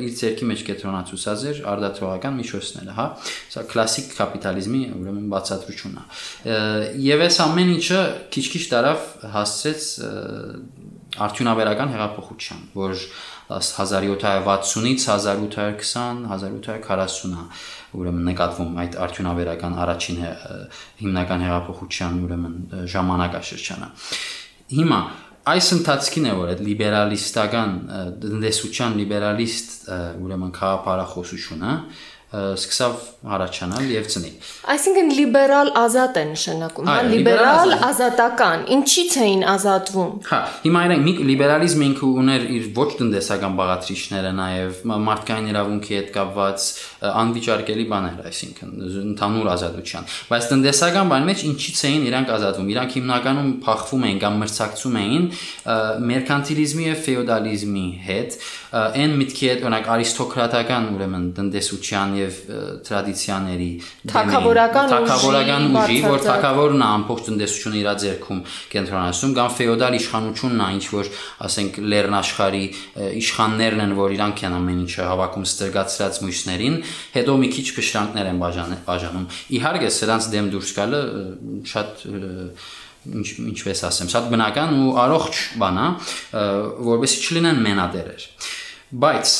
իր 0.06 0.12
ցերքի 0.20 0.50
մեջ 0.50 0.64
կետրոնացուցած 0.70 1.44
էր 1.50 1.62
արդատրողական 1.74 2.38
միջոցները 2.40 2.96
հա 3.00 3.06
սա 3.54 3.64
կլասիկ 3.70 4.14
կապիտալիզմի 4.20 4.82
ուրեմն 5.00 5.26
բացատրությունն 5.34 6.00
է 6.00 6.88
եւ 7.10 7.26
այս 7.26 7.40
ամեն 7.46 7.74
ինչը 7.76 8.00
քիչ-քիչ 8.34 8.64
տարավ 8.74 9.06
հասցրեց 9.34 9.90
արդյունաբերական 11.20 11.92
հեղափոխության 11.94 12.60
որ 12.76 13.04
1760-ից 13.58 15.06
1820, 15.10 16.26
1840-ը 16.30 17.46
ուրեմն 18.00 18.28
նկատվում 18.30 18.76
այդ 18.84 18.98
արդյունաբերական 19.06 19.80
առաջին 19.84 20.20
հիմնական 21.00 21.44
հեղափոխության 21.46 22.20
ուրեմն 22.26 22.54
ժամանակաշրջանը։ 22.94 23.90
Հիմա 24.70 25.00
այս 25.50 25.68
ընթացքին 25.74 26.26
է 26.30 26.32
որ 26.36 26.50
այդ 26.52 26.62
լիբերալիստական 26.68 27.70
տնտեսության 28.22 28.96
լիբերալիստ 29.00 29.70
ուրեմն 30.20 30.52
քաղաքապարախոսությունը 30.60 31.72
սկսավ 32.30 32.92
առաջանալ 33.26 33.88
եւ 33.90 34.04
ծնի։ 34.12 34.28
Այսինքն 34.70 35.08
լիբերալ 35.16 35.70
ազատ 35.80 36.18
է 36.20 36.22
նշանակում, 36.30 36.90
հա, 36.90 36.98
լիբերալ 37.10 37.72
ազատական։ 37.90 38.62
Ինչից 38.76 39.16
էին 39.24 39.42
ազատվում։ 39.50 40.12
Հա, 40.30 40.38
հիմա 40.62 40.82
մի 41.00 41.14
լիբերալիզմը 41.30 41.88
ինքը 41.90 42.10
ուներ 42.20 42.46
իր 42.54 42.68
ոչ 42.78 42.88
տնտեսական 43.00 43.56
բաղադրիչները 43.60 44.30
նաեւ 44.38 44.78
մարդկային 45.10 45.50
իրավունքի 45.50 45.98
հետ 45.98 46.12
կապված 46.14 46.68
անվիճարկելի 47.10 47.86
բաներ, 47.90 48.22
այսինքն 48.30 48.72
ընդհանուր 49.00 49.50
ազատության։ 49.50 50.08
Բայց 50.30 50.48
տնտեսական 50.54 51.10
բանի 51.10 51.28
մեջ 51.30 51.44
ինչից 51.50 51.82
էին 51.90 52.06
իրանք 52.10 52.32
ազատվում։ 52.38 52.70
Իրանք 52.70 52.96
հիմնականում 53.00 53.50
փախվում 53.66 54.06
էին 54.10 54.20
կամ 54.20 54.40
մրցակցում 54.44 54.98
էին 55.00 55.24
մերկանտիլիզմի 56.10 56.88
եւ 56.90 57.00
ֆեոդալիզմի 57.10 57.86
հետ, 58.06 58.38
այն 58.70 59.14
միտքի 59.20 59.50
հետ, 59.50 59.64
օրինակ 59.66 59.90
արիստոկրատական 59.96 60.88
ուրեմն 60.94 61.24
տնտեսության 61.40 62.19
եւ 62.20 62.38
տրադիցիաների 62.86 63.68
թակավորական 64.10 64.90
թակավորական 64.92 65.66
ուժի, 65.80 65.98
որ 66.06 66.24
թակավորն 66.26 66.80
է 66.80 66.88
ամբողջ 66.90 67.22
տնտեսությունը 67.30 67.80
իր 67.80 67.88
ձեռքում 68.00 68.42
կենտրոնացնում, 68.74 69.34
կամ 69.40 69.54
ֆեոդալ 69.60 69.96
իշխանությունն 70.00 70.60
է, 70.60 70.68
ինչ 70.80 70.84
որ 70.94 71.10
ասենք 71.50 71.80
լեռն 71.90 72.18
աշխարհի 72.20 72.64
իշխաններն 73.20 73.84
են, 73.84 73.94
որ 74.00 74.14
իրանք 74.16 74.44
են 74.50 74.56
ամեն 74.60 74.82
ինչը 74.84 75.08
հավաքում 75.10 75.48
ստրգացրած 75.50 76.20
մույսներին, 76.24 76.76
հետո 77.16 77.38
մի 77.40 77.50
քիչ 77.56 77.66
փշրանքներ 77.80 78.30
են 78.30 78.42
բաժանում։ 78.90 79.26
Իհարկե, 79.60 79.90
սրանց 80.00 80.30
դեմ 80.34 80.50
դուրս 80.54 80.70
գալը 80.80 81.00
շատ 81.70 82.04
ինչ 83.00 83.28
ինչպես 83.50 83.80
ասեմ, 83.88 84.10
շատ 84.12 84.26
բնական 84.28 84.74
ու 84.76 84.90
առողջ 85.00 85.38
բան 85.60 85.78
է, 85.80 85.86
որովհետեւ 86.84 87.24
չլինեն 87.30 87.62
մենադերեր։ 87.64 88.26
Բայց 89.00 89.32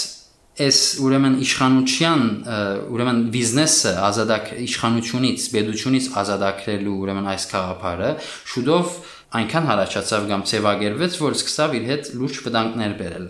այս 0.61 0.81
ուրեմն 1.05 1.37
իշխանության 1.45 2.25
ուրեմն 2.95 3.21
բիզնեսը 3.35 3.95
ազատակ 4.11 4.51
իշխանությունից, 4.67 5.47
բեդությունից 5.55 6.11
ազատագրելու 6.21 6.99
ուրեմն 7.01 7.31
այս 7.33 7.47
խաղապարը 7.51 8.11
շուտով 8.51 8.93
այնքան 9.31 9.67
հարաճացավ 9.71 10.25
կամ 10.27 10.41
ցեվագերվեց, 10.51 11.17
որ 11.23 11.35
սկսավ 11.39 11.75
իր 11.79 11.85
հետ 11.87 12.09
լուրջ 12.19 12.39
վտանգներ 12.47 12.95
բերել։ 12.99 13.27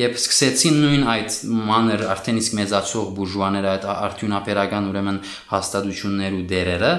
Երբ 0.00 0.16
սկսեցին 0.18 0.80
նույն 0.82 1.04
այդ 1.14 1.36
մանր 1.68 2.02
արդեն 2.10 2.40
իսկ 2.42 2.56
մեծացող 2.58 3.12
բուրժուաները 3.18 3.70
այդ 3.74 3.86
արդյունաբերական 3.94 4.88
ուրեմն 4.90 5.20
հաստատություններ 5.54 6.34
ու 6.34 6.44
դերերը 6.50 6.92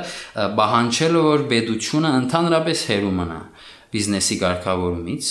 բահանջել 0.55 1.19
որ 1.25 1.45
բեդությունը 1.51 2.13
ընդհանրապես 2.23 2.85
հերու 2.95 3.13
մնա 3.19 3.41
բիզնեսի 3.95 4.35
ղեկավարումից, 4.41 5.27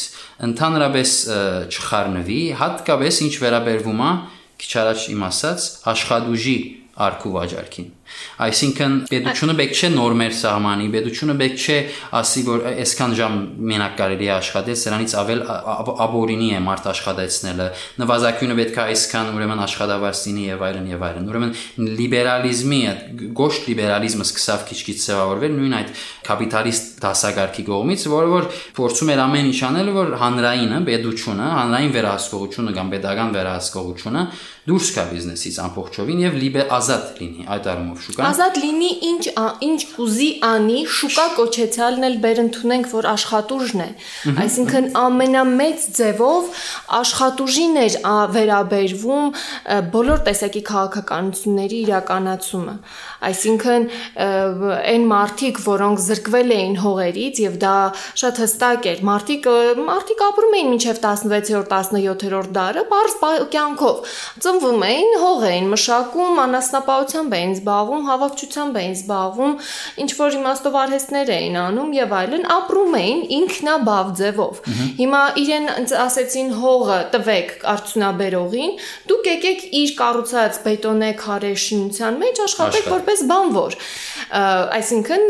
ընդհանրապես 0.46 1.10
չխառնվի, 1.74 2.40
հատկապես 2.60 3.18
ինչ 3.24 3.34
վերաբերվում 3.44 4.00
է 4.04 4.12
քիչ 4.64 4.72
առաջ 4.84 5.04
իմ 5.12 5.24
ասած 5.28 5.68
աշխատուժի 5.92 6.56
արքու 7.04 7.32
վաճառքին 7.34 7.88
Այսինքն 8.44 8.94
պետությունը 9.10 9.54
պետք 9.60 9.78
չէ 9.78 9.90
նորմեր 9.94 10.34
սահմանի, 10.38 10.86
պետությունը 10.94 11.34
պետք 11.40 11.64
չէ 11.64 11.78
ասի, 12.20 12.42
որ 12.48 12.64
այսքան 12.74 13.14
ժամ 13.18 13.36
մենակ 13.70 13.94
կարելի 14.00 14.28
է 14.28 14.32
աշխատել, 14.34 14.78
սրանից 14.84 15.14
ավել 15.24 15.42
աբորինի 16.04 16.48
է 16.54 16.60
մարդ 16.64 16.88
աշխատեցնելը, 16.94 17.68
նվազագույնը 18.04 18.56
պետք 18.60 18.78
է 18.78 18.84
այսքան 18.84 19.30
ուրեմն 19.34 19.62
աշխատավարձ 19.64 20.22
լինի 20.24 20.44
եւ 20.44 20.64
այլն 20.68 20.88
եւ 20.94 21.04
այլն։ 21.08 21.28
Ուրեմն 21.34 21.54
լիբերալիզմի, 22.00 22.80
գոշտ 23.38 23.68
լիբերալիզմը 23.70 24.26
սկսավ 24.28 24.64
քիչ-քիչ 24.70 24.96
ձևավորվել 25.04 25.54
նույն 25.54 25.76
այդ 25.78 25.92
կապիտալիստ 26.28 26.90
դասագարքի 27.04 27.64
կողմից, 27.68 28.04
որը 28.14 28.30
որ 28.34 28.48
փորձում 28.78 29.12
էր 29.14 29.22
ամեն 29.24 29.48
ինչ 29.50 29.58
անել, 29.68 29.90
որ 29.94 30.14
հանրայինը, 30.24 30.78
պետությունը, 30.88 31.48
հանրային 31.54 31.94
վերահսկողությունը 31.94 32.74
կամ 32.74 32.92
pedagogan 32.94 33.34
վերահսկողությունը 33.34 34.22
դուրս 34.64 34.90
գա 34.96 35.04
բիզնեսից 35.10 35.56
ամբողջովին 35.64 36.20
եւ 36.24 36.36
լիբեր 36.40 36.70
ազատ 36.72 37.18
լինի 37.20 37.42
այդ 37.54 37.66
առումով 37.74 37.93
շուկան 38.04 38.26
ազատ 38.28 38.58
լինի 38.62 38.90
ինչ 39.10 39.24
ինչ 39.68 39.80
կուզի 39.94 40.28
անի 40.48 40.80
շուկա 40.96 41.26
կոչեցյալն 41.38 42.06
էլ 42.08 42.16
բեր 42.24 42.40
ընդունենք 42.44 42.88
որ 42.94 43.08
աշխատուժն 43.12 43.82
է 43.84 43.88
այսինքն 44.44 44.88
ամենամեծ 45.04 45.86
ձևով 45.98 46.62
աշխատուժին 47.00 47.80
էր 47.84 47.98
վերաբերվում 48.34 49.26
բոլոր 49.94 50.24
տեսակի 50.28 50.62
քաղաքականությունների 50.70 51.80
իրականացումը 51.84 52.76
այսինքն 53.30 53.88
այն 54.94 55.08
մարդիկ 55.14 55.62
որոնք 55.64 56.04
զրկվել 56.08 56.54
էին 56.58 56.78
հողերից 56.84 57.42
եւ 57.44 57.58
դա 57.64 57.76
շատ 58.24 58.42
հստակ 58.44 58.90
էր 58.94 59.04
մարդիկ 59.10 59.50
մարդիկ 59.84 60.24
ապրում 60.28 60.56
էին 60.58 60.72
մինչեւ 60.74 61.00
16-րդ 61.04 61.72
17-րդ 61.74 62.52
դարը 62.54 62.84
բարձ 62.90 63.14
կյանքով 63.54 64.14
ծնվում 64.44 64.82
էին, 64.84 65.12
հող 65.22 65.44
էին 65.48 65.68
մշակում, 65.72 66.38
անասնապահությամբ 66.44 67.34
էին 67.38 67.52
զբաղվում, 67.54 67.83
հավաքչությամբ 68.08 68.78
էին 68.80 68.94
զբաղվում, 68.94 69.54
ինչ 70.04 70.10
որ 70.18 70.36
իմաստով 70.38 70.78
արհեստներ 70.84 71.32
էին 71.34 71.58
անում 71.64 71.90
եւ 71.98 72.14
այլն, 72.18 72.44
ապրում 72.54 72.96
էին 73.00 73.20
ինքնաբավ 73.38 74.12
ձևով։ 74.20 74.60
Հիմա 75.00 75.22
իրեն 75.44 75.68
ասեցին 76.04 76.50
հողը 76.64 76.98
տվեք 77.14 77.54
արդյունաբերողին, 77.74 78.72
դուք 79.10 79.28
եկեք 79.34 79.64
իր 79.84 79.94
կառուցած 80.00 80.60
բետոնե 80.64 81.10
քարե 81.20 81.52
շինության 81.64 82.18
մեջ 82.24 82.42
աշխատեք 82.44 82.90
որպես 82.94 83.24
բանվոր։ 83.30 83.78
Այսինքն 84.74 85.24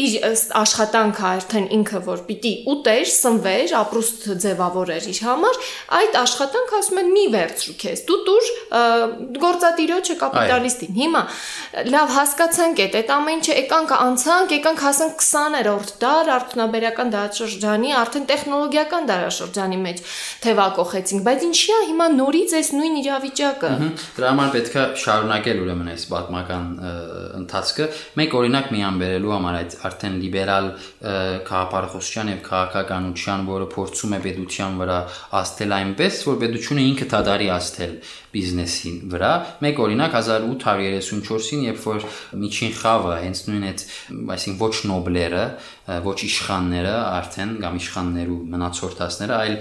իր 0.00 0.14
աշխատանքը 0.60 1.26
արդեն 1.30 1.66
ինքը 1.76 2.00
որ 2.06 2.22
պիտի 2.28 2.52
ուտեր, 2.72 3.04
սնվեր, 3.14 3.74
ապրուստ 3.80 4.26
ձևավորեր 4.44 5.08
իր 5.10 5.20
համար, 5.26 5.60
այդ 6.00 6.18
աշխատանքը 6.20 6.78
ասում 6.80 7.00
են 7.00 7.10
մի 7.14 7.24
վերցրու 7.34 7.76
քեզ։ 7.80 8.02
Դու 8.10 8.18
դուր 8.28 8.50
գործատիրոջը 9.44 10.16
կապիտալիստին։ 10.20 10.96
Հիմա 11.00 11.22
լավ 11.90 12.10
հասկացանք 12.14 12.80
այդ 12.84 12.96
այդ 13.00 13.10
ամեն 13.14 13.40
ինչը 13.40 13.54
եկանք 13.56 13.92
անցանք, 13.96 14.52
եկանք 14.54 14.82
հասանք 14.84 15.22
20-րդ 15.24 15.92
դար 16.00 16.28
արդյունաբերական 16.34 17.12
դարաշրջանի, 17.14 17.90
արդեն 18.00 18.26
տեխնոլոգիական 18.30 19.08
դարաշրջանի 19.10 19.78
մեջ 19.80 20.02
թևակողեցինք, 20.44 21.24
բայց 21.26 21.46
ինչի՞ 21.48 21.70
է 21.70 21.80
հիմա 21.90 22.06
նորից 22.20 22.54
այս 22.60 22.70
նույն 22.76 22.98
իրավիճակը։ 23.00 23.70
Դրա 24.20 24.30
համար 24.30 24.52
պետքա 24.54 24.84
շարունակել 25.00 25.62
ուրեմն 25.64 25.90
այս 25.90 26.04
պատմական 26.10 26.66
ընթացքը։ 27.40 27.88
Մեկ 28.20 28.36
օրինակ 28.40 28.70
միան 28.76 29.00
բերելու 29.00 29.34
համար 29.34 29.58
այդ 29.60 29.76
արդեն 29.90 30.18
լիբերալ 30.20 30.70
քաղաքապարխոսության 31.50 32.30
եւ 32.30 32.40
քաղաքականության, 32.50 33.46
որը 33.50 33.68
փորձում 33.74 34.14
է 34.14 34.20
պետության 34.30 34.80
վրա 34.80 34.98
աստել 35.40 35.76
այնպես, 35.80 36.20
որ 36.30 36.40
պետությունը 36.44 36.86
ինքը 36.90 37.08
դադարի 37.10 37.48
աստել 37.56 37.94
բիզնեսի 38.30 38.92
վրա։ 39.10 39.30
Մեկ 39.64 39.80
օրինակ 39.84 40.16
1834-ին, 40.20 41.64
երբ 41.70 41.79
որ 41.84 42.06
միջին 42.40 42.72
խավը 42.80 43.14
հենց 43.24 43.42
նույն 43.50 43.66
այդ, 43.70 43.84
այսինքն 44.34 44.58
ոչ 44.60 44.72
նոբլերը, 44.90 45.44
ոչ 46.06 46.16
իշխանները 46.30 46.96
արդեն 47.20 47.54
կամ 47.64 47.78
իշխաններու 47.80 48.40
մնացորդածները, 48.54 49.38
այլ 49.40 49.56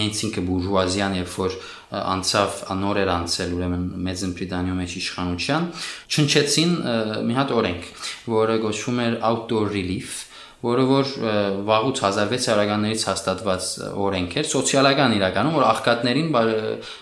հենց 0.00 0.22
ինքը 0.30 0.44
բուրժուազիան, 0.50 1.18
երբ 1.20 1.36
որ 1.40 1.58
անցավ 2.00 2.58
անոր 2.70 3.00
էր 3.00 3.12
անցել 3.16 3.54
ուրեմն 3.56 3.86
Մեծն 4.06 4.34
Բրիտանիա 4.38 4.74
մեջ 4.80 4.96
իշխանության, 5.00 5.70
չնչեցին 6.10 6.74
մի 7.26 7.38
հատ 7.40 7.54
օրենք, 7.60 7.88
որը 8.30 8.58
գոչվում 8.66 9.00
էր 9.06 9.16
outdoor 9.30 9.72
relief 9.74 10.18
որը 10.60 10.82
որ 10.90 11.12
վաղուց 11.68 12.00
1600-ականներից 12.04 13.04
հաստատված 13.08 13.68
օրենք 14.06 14.34
էր, 14.40 14.48
սոցիալական 14.50 15.14
իրականում, 15.16 15.54
որ 15.56 15.64
աղքատներին 15.70 16.28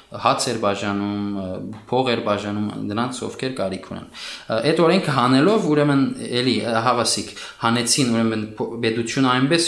հաց 0.09 0.44
էր 0.49 0.59
բաժանում, 0.62 1.25
փող 1.90 2.07
էր 2.14 2.21
բաժանում 2.25 2.68
նրանց, 2.88 3.18
ովքեր 3.27 3.51
կարիք 3.59 3.88
ունեն։ 3.92 4.07
Այդ 4.57 4.79
օրենքը 4.85 5.14
հանելով, 5.18 5.66
ուրեմն 5.68 6.05
էլի 6.38 6.55
հավասիկ 6.87 7.33
հանեցին 7.64 8.14
ուրեմն 8.14 8.44
պետությունը 8.87 9.29
այնպես 9.35 9.66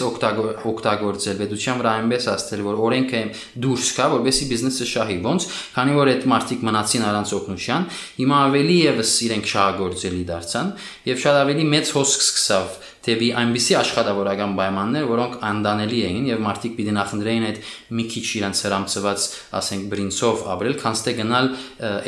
օգտագործել, 0.70 1.37
պետության 1.42 1.83
վրա 1.83 1.92
այնպես 2.00 2.29
ասել, 2.31 2.64
որ 2.70 2.81
օրենքը 2.88 3.22
դուրս 3.61 3.90
գա, 4.00 4.07
որովհետեւ 4.14 4.50
բիզնեսը 4.55 4.88
շահի 4.90 5.18
ոնց, 5.29 5.48
քանի 5.76 5.98
որ 6.00 6.12
այդ 6.14 6.24
մարդիկ 6.31 6.64
մնացին 6.70 7.05
առանց 7.11 7.35
օգնության, 7.40 7.87
հիմա 8.20 8.40
ավելի 8.48 8.79
եւս 8.81 9.12
իրենք 9.29 9.50
շահագործելի 9.50 10.24
դարձան 10.31 10.72
եւ 11.11 11.20
շատ 11.20 11.40
ավելի 11.44 11.68
մեծ 11.74 11.92
հոսք 12.00 12.24
սկսավ 12.31 12.89
թեպի 13.04 13.28
այնպիսի 13.40 13.76
աշխատավորական 13.80 14.54
պայմաններ, 14.58 15.06
որոնք 15.10 15.36
անդանելի 15.50 16.00
էին 16.10 16.26
եւ 16.30 16.42
մարդիկ 16.44 16.74
պիտի 16.76 16.94
նախընտրեին 16.96 17.46
այդ 17.48 17.60
մի 17.96 18.04
քիչ 18.10 18.24
իրենց 18.40 18.60
հրամցված, 18.66 19.24
ասենք, 19.60 19.86
բրինցով 19.90 20.42
ապրել, 20.54 20.76
քանց 20.80 21.02
թե 21.06 21.14
գնալ 21.20 21.50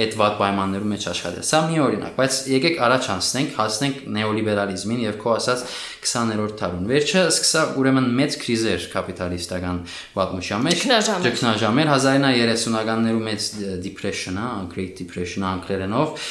այդ 0.02 0.16
վատ 0.20 0.36
պայմաններում 0.42 0.92
մեջ 0.92 1.06
աշխատել։ 1.12 1.46
Սա 1.48 1.60
մի 1.72 1.80
օրինակ, 1.86 2.14
բայց 2.20 2.38
եկեք 2.52 2.76
առաջ 2.86 3.08
անցնենք, 3.16 3.56
հասնենք 3.62 4.02
նեոլիբերալիզմին 4.18 5.02
եւ 5.06 5.18
քո 5.22 5.34
ասած 5.38 5.64
20-րդ 6.02 6.54
դարուն։ 6.62 6.86
Վերջը 6.92 7.24
սկսավ 7.32 7.74
ուրեմն 7.82 8.08
մեծ 8.20 8.38
քրիզեր 8.42 8.86
կապիտալիստական 8.92 9.82
պատմության 10.18 10.66
մեջ, 10.68 10.86
ճգնաժամեր 11.26 11.92
1930-ականներու 11.96 13.26
մեծ 13.32 13.50
depression-ը, 13.86 14.48
Great 14.72 14.96
Depression-ը 15.02 15.52
անգլերենով 15.52 16.26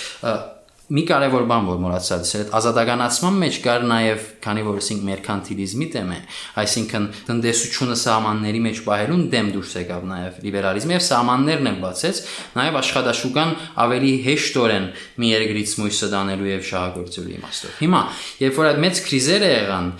մի 0.91 1.03
կարևոր 1.07 1.45
բան 1.47 1.67
որ 1.69 1.77
մոռացած 1.81 2.31
էր, 2.35 2.49
ազատականացման 2.57 3.37
մեջ 3.41 3.57
կար 3.63 3.85
նաև, 3.87 4.25
քանի 4.43 4.63
որ 4.65 4.79
ասենք 4.81 5.03
մերկանտիլիզմի 5.07 5.87
դեմ 5.93 6.11
է, 6.11 6.17
այսինքն 6.61 7.05
տնտեսությունը 7.29 7.97
սահմանների 8.01 8.61
մեջ 8.65 8.81
պահելուն 8.87 9.23
դեմ 9.31 9.51
դուրս 9.55 9.75
եկավ 9.81 10.05
նաև 10.11 10.39
լիբերալիզմը 10.45 10.95
եւ 10.97 11.05
սահմաններն 11.07 11.71
են 11.71 11.79
բացեց, 11.81 12.21
նաև 12.59 12.79
աշխատաշուկան 12.81 13.53
ավելի 13.87 14.13
հեշտորեն 14.27 14.87
մի 15.21 15.31
երկրից 15.31 15.75
մույսը 15.81 16.09
դանելու 16.11 16.51
եւ 16.51 16.65
շահագործելու 16.71 17.35
իմաստով։ 17.39 17.77
Հիմա, 17.81 18.01
երբ 18.41 18.59
որ 18.61 18.71
այդ 18.71 18.81
մեծ 18.85 19.03
քրիզերը 19.07 19.51
եղան, 19.51 19.91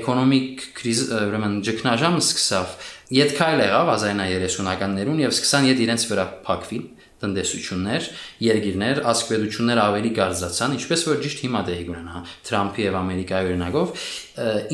էկոնոմիկ 0.00 0.64
քրիզ, 0.80 1.02
ուրեմն 1.20 1.54
ճգնաժամը 1.70 2.24
սկսավ, 2.24 2.74
յետքայլ 3.10 3.62
եղավ 3.64 3.88
1930-ականներուն 3.90 5.22
եւ 5.24 5.32
սկսան 5.34 5.70
յետ 5.70 5.80
իրենց 5.86 6.04
վրա 6.10 6.26
փակվի 6.46 6.80
տնտեսություններ, 7.20 8.08
երկիրներ, 8.46 9.00
ասկվետություններ 9.10 9.80
ավելի 9.84 10.12
գարձացան, 10.16 10.76
ինչպես 10.78 11.04
որ 11.10 11.20
ճիշտ 11.24 11.42
հիմա 11.44 11.62
դեպի 11.68 11.86
ունեն, 11.90 12.10
հա, 12.14 12.22
Թրամփի 12.48 12.86
եւ 12.86 12.98
Ամերիկայի 13.00 13.50
օրինակով, 13.50 13.94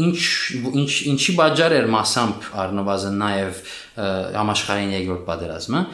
ինչ 0.07 0.21
ինչ 0.83 0.91
ինչի 1.13 1.37
բաժար 1.41 1.77
էր 1.77 1.91
մասամբ 1.97 2.49
առնվազն 2.67 3.21
նաեւ 3.27 3.63
համաշխարհային 4.37 4.97
երկրորդ 4.97 5.27
պատերազմը, 5.27 5.85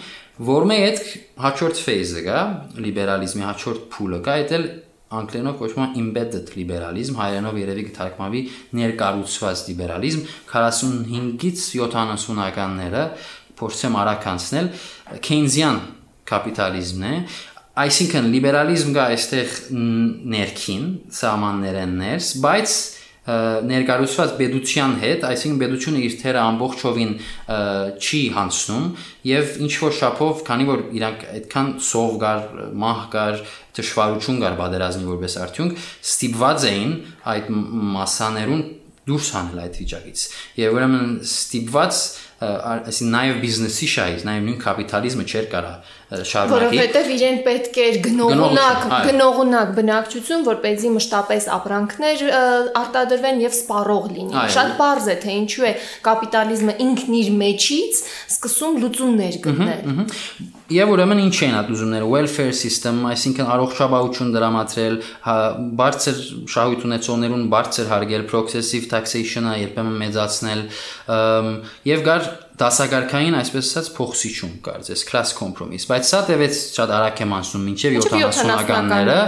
որ 0.53 0.65
մեկ 0.73 0.87
այդ 0.87 1.03
հաջորդ 1.43 1.83
phase-ը 1.87 2.23
կա, 2.27 2.41
լիբերալիզմի 2.83 3.45
հաջորդ 3.49 3.85
փուլը 3.93 4.21
կա, 4.27 4.37
այդել 4.43 4.65
անգլերենով 5.12 5.57
կոչվում 5.61 5.85
է 5.85 6.01
embedded 6.01 6.53
liberalism, 6.57 7.19
հայերենով 7.21 7.59
երևի 7.61 7.83
կթարգմանվի 7.91 8.41
ներկառուցված 8.79 9.65
լիբերալիզմ 9.69 10.23
45-ից 10.53 11.65
70-ականները 11.69 13.03
փորձեմ 13.61 13.99
արագ 14.03 14.29
անցնել 14.33 14.71
Keynesian 15.27 15.83
կապիտալիզմն 16.33 17.07
է, 17.09 17.14
այսինքն 17.83 18.27
լիբերալիզմ 18.33 18.97
գա 18.97 19.05
այստեղ 19.12 19.55
ներքին 20.33 20.88
սահմաններեն 21.23 21.95
ներս, 22.03 22.33
բայց 22.42 22.75
ներկայացված 23.23 24.33
բեդության 24.35 24.95
հետ, 24.99 25.25
այսինքն 25.29 25.59
բեդությունը 25.61 26.01
իր 26.03 26.14
թերը 26.23 26.40
ամբողջովին 26.42 27.12
չի 28.03 28.23
հանցնում 28.35 28.88
եւ 29.31 29.53
ինչ 29.62 29.73
որ 29.79 29.95
շապով, 30.01 30.42
քանի 30.49 30.66
որ 30.73 30.83
իրանք 30.99 31.23
այդքան 31.37 31.71
սով 31.87 32.16
գար, 32.25 32.42
մահ 32.83 33.05
գար, 33.14 33.38
դժվարություն 33.79 34.42
գար 34.42 34.59
բادرազնի 34.59 35.09
որպես 35.12 35.38
արդյունք, 35.47 35.87
ստիպված 36.03 36.66
էին 36.73 36.97
այդ 37.33 37.53
մասաներուն 37.95 38.64
դուրս 39.03 39.29
հանել 39.35 39.62
այդ 39.62 39.79
վիճակից։ 39.83 40.21
Եվ 40.62 40.77
ուրեմն 40.77 41.09
ստիպված 41.27 42.03
այսին 42.42 43.12
նաև 43.14 43.40
բիզնեսի 43.42 43.88
շահից, 43.92 44.22
նաև 44.26 44.46
նույն 44.48 44.61
կապիտալիզմը 44.62 45.26
չէր 45.33 45.48
կարա 45.52 45.72
շարունակի։ 46.12 46.52
Որովհետև 46.52 47.11
իրեն 47.12 47.38
պետք 47.46 47.78
էր 47.83 47.98
գնողունակ, 48.07 48.83
գնողունակ 49.07 49.70
բնակչություն, 49.78 50.42
որպեսզի 50.48 50.90
մշտապես 50.96 51.46
ապրանքներ 51.57 52.24
արտադրվեն 52.83 53.42
եւ 53.46 53.55
սպառող 53.57 54.09
լինի։ 54.16 54.42
Շատ 54.57 54.74
բարձ 54.83 55.07
է, 55.12 55.16
թե 55.22 55.37
ինչու 55.42 55.68
է 55.68 55.72
կապիտալիզմը 56.09 56.74
ինքն 56.87 57.16
իր 57.22 57.31
մեջից 57.42 58.02
սկսում 58.33 58.83
լուծումներ 58.83 59.38
գտնել։ 59.46 59.87
Եվ 60.72 60.90
ուրեմն 60.92 61.18
ինչ 61.20 61.37
են 61.44 61.55
այդ 61.59 61.70
ուզումները 61.72 62.07
welfare 62.09 62.52
system, 62.57 63.02
այսինքն 63.11 63.48
առողջապահություն 63.52 64.31
դրամատրել, 64.33 64.94
հա, 65.26 65.35
բարձր 65.81 66.22
շահույթ 66.55 66.87
ունեցողներուն 66.88 67.42
բարձր 67.52 67.90
հարգել, 67.92 68.24
progressive 68.31 68.88
taxation-ը 68.88 69.52
երբեմն 69.66 69.98
մեծացնել, 70.00 70.64
եւ 71.92 72.07
գար 72.09 72.32
դասակարգային, 72.61 73.37
այսպես 73.41 73.69
ասած, 73.73 73.91
փոխսիչում 73.97 74.55
կարծես, 74.67 75.05
class 75.09 75.35
compromise, 75.38 75.88
բայց 75.88 76.09
սա 76.12 76.23
տևեց 76.29 76.62
շատ 76.77 76.95
արագ 76.99 77.23
եմ 77.25 77.37
անցնում 77.38 77.69
մինչև 77.71 78.01
70-ականները 78.07 79.19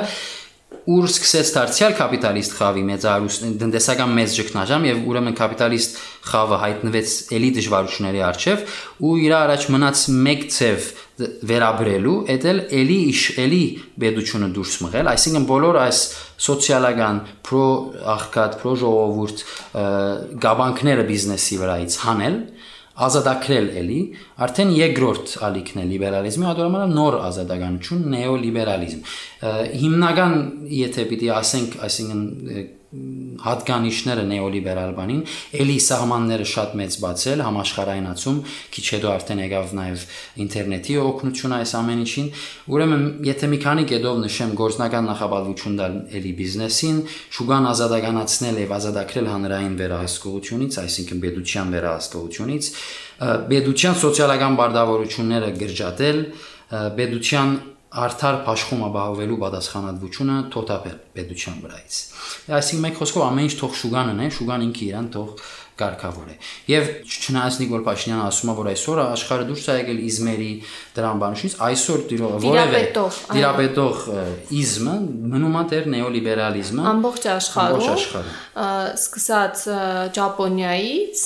ուր 0.85 1.07
սկսեց 1.09 1.51
դարձյալ 1.55 1.95
կապիտալիստ 1.97 2.55
խավի 2.59 2.83
մեծարուսն 2.89 3.53
տնտեսական 3.63 4.11
մեծ 4.19 4.35
ճգնաժամ 4.37 4.83
եւ 4.89 4.99
ուրեմն 5.09 5.37
կապիտալիստ 5.39 5.95
խավը 6.29 6.59
հայտնվեց 6.65 7.15
էլի 7.39 7.51
դժվարությունների 7.59 8.21
առջև 8.29 8.75
ու 9.09 9.15
իր 9.25 9.35
առաջ 9.39 9.67
մնաց 9.75 10.03
մեկ 10.27 10.45
ցև 10.55 10.91
վերաբրելու, 11.49 12.15
էդել 12.35 12.61
էլի 12.75 12.99
իշ 13.15 13.23
էլի 13.45 13.65
բեդությունը 14.03 14.49
դուրս 14.59 14.77
մղել, 14.85 15.11
այսինքն 15.15 15.45
բոլոր 15.55 15.79
այս 15.85 16.01
սոցիալական 16.45 17.21
պրո 17.47 17.67
աղքատ, 18.15 18.57
պրո 18.61 18.73
ժողովուրդ 18.83 19.45
գաբանքները 20.45 21.07
բիզնեսի 21.15 21.61
վրայից 21.63 21.99
հանել 22.05 22.39
ազատագրել 22.95 23.69
էլի, 23.81 23.99
արդեն 24.47 24.71
երկրորդ 24.79 25.33
ալիքն 25.49 25.81
է 25.83 25.87
լիբերալիզմի, 25.91 26.47
հատորապես 26.47 26.93
նոր 26.95 27.17
ազատականություն, 27.29 28.05
նեոլիբերալիզմ։ 28.15 29.01
Հիմնական, 29.83 30.37
եթե 30.79 31.07
պիտի 31.11 31.31
ասենք, 31.35 31.77
այսինքն 31.89 32.23
հատկանիշները 33.45 34.23
նեոլիբերալ 34.31 34.93
բանին, 34.97 35.23
ելի 35.59 35.75
սահմանները 35.85 36.47
շատ 36.51 36.75
մեծ 36.81 36.97
բացել, 37.05 37.43
համաշխարհայնացում, 37.45 38.39
քիչ 38.75 38.85
հետո 38.95 39.11
արդեն 39.15 39.43
եկավ 39.45 39.75
նաև 39.79 40.05
ինտերնետի 40.45 40.97
օգնությունը 41.05 41.59
այս 41.59 41.75
ամեն 41.81 42.03
ինչին։ 42.05 42.29
Ուրեմն, 42.75 43.05
եթե 43.29 43.51
մի 43.55 43.59
քանի 43.65 43.85
կետով 43.91 44.23
նշեմ 44.25 44.55
գործնական 44.63 45.09
նախաբավություն 45.11 45.77
տալ 45.81 45.99
ելի 46.15 46.33
բիզնեսին, 46.41 46.99
շուգան 47.35 47.69
ազատականացնել 47.75 48.63
եւ 48.65 48.75
ազատագրել 48.79 49.31
հանրային 49.35 49.77
վերահսկողությունից, 49.85 50.81
այսինքն 50.85 51.23
բեդության 51.25 51.75
վերահսկողությունից, 51.75 52.73
բեդության 53.55 54.01
սոցիալական 54.05 54.59
բարդավորությունները 54.59 55.51
գրջատել, 55.65 56.19
բեդության 56.95 57.51
արդար 57.95 58.37
աշխումը 58.51 58.89
բահովելու 58.95 59.37
պատասխանատվությունը 59.45 60.37
թոթափել 60.55 60.97
պետության 61.15 61.61
վրայից։ 61.63 61.99
Այսինքն 62.59 62.83
մեկ 62.85 62.97
խոսքով 62.99 63.25
ամեն 63.29 63.47
ինչ 63.47 63.55
թող 63.61 63.77
շուգանն 63.81 64.23
է, 64.25 64.27
շուգան 64.35 64.65
ինքը 64.65 64.83
իրան 64.89 65.09
թող 65.15 65.29
կարգավոր 65.75 66.29
է։ 66.31 66.37
Եվ 66.71 66.91
չնայած 67.05 67.57
Նիկոլ 67.65 67.83
Փաշինյանը 67.89 68.25
ասում 68.29 68.51
է, 68.51 68.55
որ 68.61 68.69
այսօր 68.75 69.01
աշխարհը 69.05 69.47
դուրս 69.49 69.65
է 69.65 69.75
եկել 69.75 70.01
իզմերի 70.05 70.51
դրան 70.95 71.23
բանությունից, 71.25 71.57
այսօր 71.69 72.05
դիրողը 72.13 72.39
որևէ 72.45 72.83
դիրապետող 73.35 74.05
իզմը 74.55 74.95
մնում 75.35 75.59
է 75.59 75.65
դեր 75.75 75.89
նեոլիբերալիզմը 75.95 76.85
ամբողջ 76.95 77.27
աշխարհում, 77.35 78.31
սկսած 78.55 79.65
Ճապոնիայից, 80.15 81.25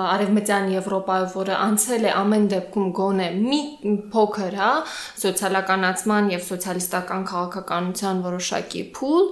Արևմտյան 0.00 0.72
Եվրոպայով, 0.76 1.36
որը 1.36 1.58
անցել 1.60 2.08
է 2.08 2.14
ամեն 2.20 2.48
դեպքում 2.54 2.88
գոնե 3.00 3.28
մի 3.40 3.60
փոքր, 4.14 4.56
հա, 4.60 4.70
սոցիալականացման 5.20 6.32
եւ 6.32 6.46
սոցիալիստական 6.48 7.26
քաղաքականության 7.30 8.24
որոշակի 8.24 8.84
փուլ, 8.96 9.28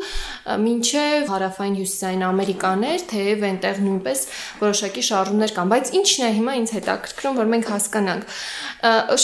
ինչեւ 0.74 1.32
հարավային 1.32 1.78
հյուսիսային 1.78 2.24
Ամերիկաներ, 2.28 3.04
թեև 3.08 3.46
այնտեղ 3.48 3.82
նույնպես 3.88 4.17
այդպես 4.18 4.62
որոշակի 4.62 5.02
շարժումներ 5.08 5.52
կան, 5.56 5.70
բայց 5.72 5.90
ինչն 5.98 6.24
է 6.26 6.30
հիմա 6.38 6.54
ինձ 6.58 6.72
հետաքրքրում, 6.78 7.38
որ 7.38 7.48
մենք 7.52 7.68
հասկանանք։ 7.72 8.36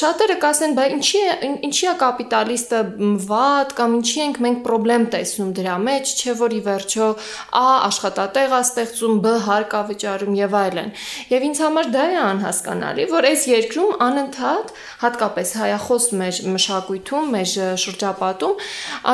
Շատերը 0.00 0.36
կասեն, 0.44 0.74
բայ 0.78 0.86
ինչի 0.94 1.22
ինչի 1.68 1.86
է 1.90 1.94
կապիտալիստը 2.02 2.80
վատ 3.28 3.74
կամ 3.78 3.96
ինչի 3.98 4.20
ենք 4.24 4.40
մենք 4.44 4.68
խնդրեմ 4.74 5.04
տեսնում 5.14 5.50
դրա 5.58 5.76
մեջ, 5.84 6.12
չէ 6.14 6.34
որ 6.40 6.54
ի 6.54 6.60
վերջո 6.64 7.08
A 7.54 7.66
աշխատատեղ 7.88 8.54
է 8.54 8.60
ստեղծում, 8.64 9.14
B 9.24 9.34
հարկ 9.44 9.74
է 9.74 9.82
վճարում 9.90 10.34
եւ 10.38 10.56
այլն։ 10.60 10.90
Եվ 11.34 11.46
ինձ 11.48 11.62
համար 11.64 11.90
դա 11.94 12.04
է 12.04 12.18
անհասկանալի, 12.24 13.06
որ 13.14 13.28
այս 13.30 13.46
երկրում 13.50 13.92
անընդհատ, 14.04 14.72
հատկապես 15.04 15.54
հայախոս 15.60 16.08
մեր 16.20 16.40
մշակույթում, 16.54 17.30
մեր 17.34 17.54
շրջապատում, 17.84 18.64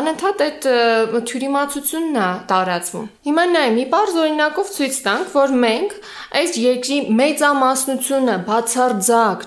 անընդհատ 0.01 0.45
այդ 0.47 0.69
թյուրիմացությունն 1.31 2.21
է 2.21 2.29
տարածվում։ 2.51 3.07
Հիմա 3.31 3.45
նայ, 3.51 3.67
մի 3.77 3.85
բարձ 3.95 4.19
օրինակով 4.21 4.73
ցույց 4.77 5.01
տանք, 5.07 5.33
որ 5.35 5.55
մենք 5.71 5.95
այս 6.41 6.57
երկրի 6.61 6.99
մեծամասնությունը, 7.21 8.35
բացարձակ 8.47 9.45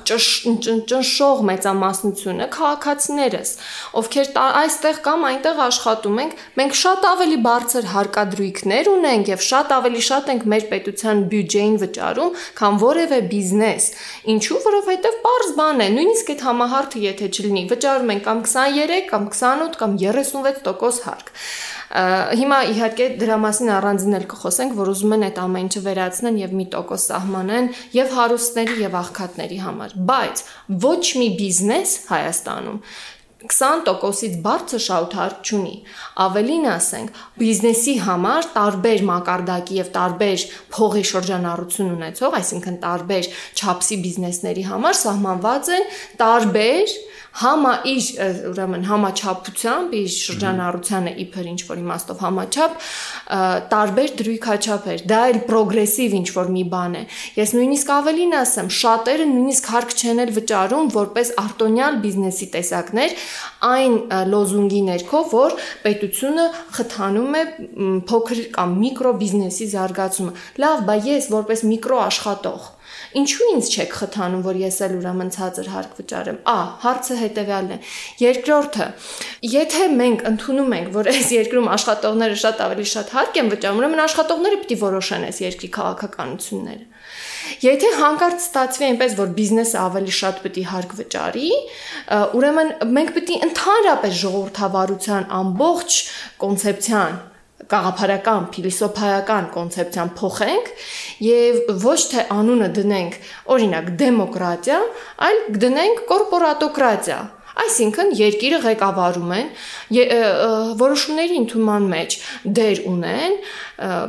ճնշող 0.89 1.43
մեծամասնությունը 1.49 2.47
քաղաքացիներս, 2.55 3.51
ովքեր 4.01 4.31
այստեղ 4.43 4.99
կամ 5.07 5.25
այնտեղ 5.29 5.61
աշխատում 5.67 6.19
ենք, 6.23 6.35
մենք 6.59 6.77
շատ 6.83 7.07
ավելի 7.13 7.39
բարձր 7.47 7.87
հարկադրույքներ 7.93 8.89
ունենք 8.93 9.31
եւ 9.33 9.45
շատ 9.47 9.73
ավելի 9.77 10.03
շատ 10.09 10.31
ենք 10.33 10.47
մեր 10.53 10.65
պետության 10.73 11.23
բյուջեին 11.33 11.77
վճարում, 11.83 12.37
քան 12.59 12.79
որևէ 12.83 13.19
բիզնես։ 13.33 13.89
Ինչու՞, 14.33 14.59
որովհետեւ 14.67 15.19
པարզ 15.23 15.53
բան 15.59 15.83
է, 15.83 15.87
նույնիսկ 15.97 16.33
այդ 16.33 16.43
համահարթը 16.47 17.03
եթե 17.03 17.29
չլինի, 17.33 17.63
վճարում 17.73 18.13
ենք 18.13 18.25
կամ 18.27 18.43
23 18.53 19.07
կամ 19.13 19.29
28 19.33 19.79
կամ 19.83 19.97
36% 20.03 21.07
հարկ։ 21.07 21.33
Հիմա 21.93 22.59
իհարկե 22.73 23.07
դրա 23.21 23.35
մասին 23.43 23.67
առանձին 23.69 24.17
էլ 24.17 24.23
կխոսենք, 24.31 24.71
որ 24.79 24.89
ուզում 24.93 25.11
են 25.13 25.25
այդ 25.27 25.41
ամեն 25.43 25.67
ինչը 25.67 25.81
վերացնեն 25.85 26.39
եւ 26.41 26.55
մի 26.57 26.65
տոկոս 26.73 27.03
սահմանեն 27.11 27.67
եւ 27.93 28.15
հարուստների 28.17 28.77
եւ 28.81 28.95
աղքատների 29.03 29.59
համար։ 29.61 29.93
Բայց 30.09 30.41
ոչ 30.87 31.03
մի 31.21 31.27
բիզնես 31.37 31.93
Հայաստանում 32.09 32.79
20%-ից 33.43 34.35
բարձր 34.43 34.81
շահութարկ 34.87 35.39
չունի։ 35.43 35.73
Ավելին 36.23 36.67
ասենք, 36.73 37.17
բիզնեսի 37.41 37.95
համար 38.07 38.47
տարբեր 38.55 39.03
մակարդակի 39.09 39.79
եւ 39.79 39.89
տարբեր 39.97 40.45
փողի 40.73 41.03
շրջանառություն 41.11 41.91
ունեցող, 41.97 42.37
այսինքն 42.39 42.77
տարբեր 42.87 43.29
չափսի 43.59 43.97
բիզնեսների 44.07 44.63
համար 44.69 44.99
սահմանված 45.03 45.73
են 45.77 45.89
տարբեր 46.23 46.95
համա 47.41 47.71
իր 47.89 48.07
ուրեմն 48.51 48.83
համաչափությամբ 48.85 49.93
իր 49.97 50.09
շրջանառությանը 50.13 51.13
իբր 51.23 51.47
ինչ 51.53 51.61
որ 51.69 51.79
իմաստով 51.81 52.19
համաչափ 52.23 52.75
տարբեր 53.73 54.13
դրույքաչափեր 54.19 55.05
դա 55.09 55.21
էլ 55.31 55.39
պրոգրեսիվ 55.47 56.15
ինչ 56.19 56.27
որ 56.35 56.51
մի 56.53 56.63
բան 56.73 56.97
է 56.99 57.03
ես 57.39 57.53
նույնիսկ 57.57 57.93
ավելին 57.97 58.37
ասեմ 58.41 58.69
շատերը 58.77 59.27
նույնիսկ 59.33 59.71
հարկ 59.73 59.95
չեն 59.97 60.23
էլ 60.23 60.33
վճարում 60.37 60.93
որպես 60.93 61.33
արտոնյալ 61.43 61.99
բիզնեսի 62.05 62.47
տեսակներ 62.53 63.17
այն 63.73 63.97
լոզունգի 64.33 64.83
ներքո 64.93 65.23
որ 65.33 65.57
պետությունը 65.87 66.47
խթանում 66.77 67.39
է 67.39 67.43
փոքր 68.13 68.45
կամ 68.59 68.77
միկրո 68.83 69.17
բիզնեսի 69.23 69.69
զարգացումը 69.73 70.37
լավ 70.63 70.87
բա 70.89 70.97
ես 71.09 71.29
որպես 71.33 71.67
միկրո 71.73 72.01
աշխատող 72.03 72.71
Ինչու 73.19 73.47
ինձ 73.53 73.67
չեք 73.73 73.95
խթանում, 73.99 74.43
որ 74.45 74.59
ես 74.63 74.77
էլ 74.87 74.93
ուրեմն 74.99 75.29
ցածր 75.35 75.67
հարկ 75.73 75.97
վճարեմ։ 75.99 76.37
Ա, 76.49 76.57
հարցը 76.83 77.17
հետեւյալն 77.19 77.73
է։ 77.73 77.77
Երկրորդը, 78.23 78.87
եթե 79.53 79.89
մենք 79.99 80.23
ընդունում 80.31 80.73
ենք, 80.77 80.89
որ 80.97 81.11
այս 81.13 81.29
երկրում 81.37 81.69
աշխատողները 81.73 82.39
շատ 82.43 82.63
ավելի 82.67 82.87
շատ 82.93 83.13
հարկ 83.17 83.39
են 83.43 83.51
վճարում, 83.53 83.83
ուրեմն 83.83 84.03
աշխատողները 84.03 84.59
պիտի 84.63 84.79
որոշեն 84.83 85.27
այս 85.29 85.41
երկրի 85.43 85.69
քաղաքականությունները։ 85.77 86.87
Եթե 87.63 87.89
հանկարծ 87.99 88.39
ստացվի 88.43 88.85
այնպես, 88.87 89.15
որ 89.19 89.31
բիզնեսը 89.37 89.77
ավելի 89.83 90.13
շատ 90.19 90.39
է 90.43 90.63
հարկ 90.69 90.95
վճարի, 90.99 91.49
ուրեմն 92.39 92.71
մենք 92.97 93.11
է 93.17 93.37
ընդհանրապես 93.49 94.15
ժողովրդավարության 94.23 95.27
ամբողջ 95.43 95.99
կոնցեպցիան 96.43 97.19
գաղափարական, 97.71 98.49
փիլիսոփայական 98.53 99.47
կոնցեպցիան 99.53 100.11
փոխենք 100.19 100.73
եւ 101.27 101.61
ոչ 101.83 101.99
թե 102.13 102.25
անունը 102.37 102.69
դնենք 102.79 103.15
օրինակ 103.55 103.93
դեմոկրատիա, 104.01 104.81
այլ 105.29 105.39
դնենք 105.63 106.03
կորպորատոկրատիա։ 106.11 107.21
Այսինքն 107.53 108.07
երկիրը 108.17 108.59
ղեկավարում 108.63 109.33
են 109.35 109.49
որոշումների 110.79 111.35
ընդունման 111.43 111.83
մեջ 111.91 112.15
դեր 112.59 112.79
ունեն 112.89 113.35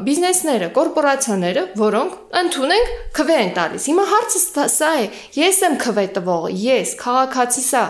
բիզնեսները, 0.06 0.70
կորպորացիաները, 0.78 1.64
որոնք 1.82 2.14
ընդունենք 2.40 2.94
քվե 3.18 3.36
են 3.42 3.52
տալիս։ 3.58 3.88
Հիմա 3.90 4.06
հարցը 4.14 4.64
սա 4.78 4.90
է. 5.02 5.04
ես 5.44 5.60
եմ 5.68 5.76
քվե 5.84 6.06
տվողը, 6.16 6.54
ես 6.64 6.96
քաղաքացի 7.04 7.66
սա 7.68 7.84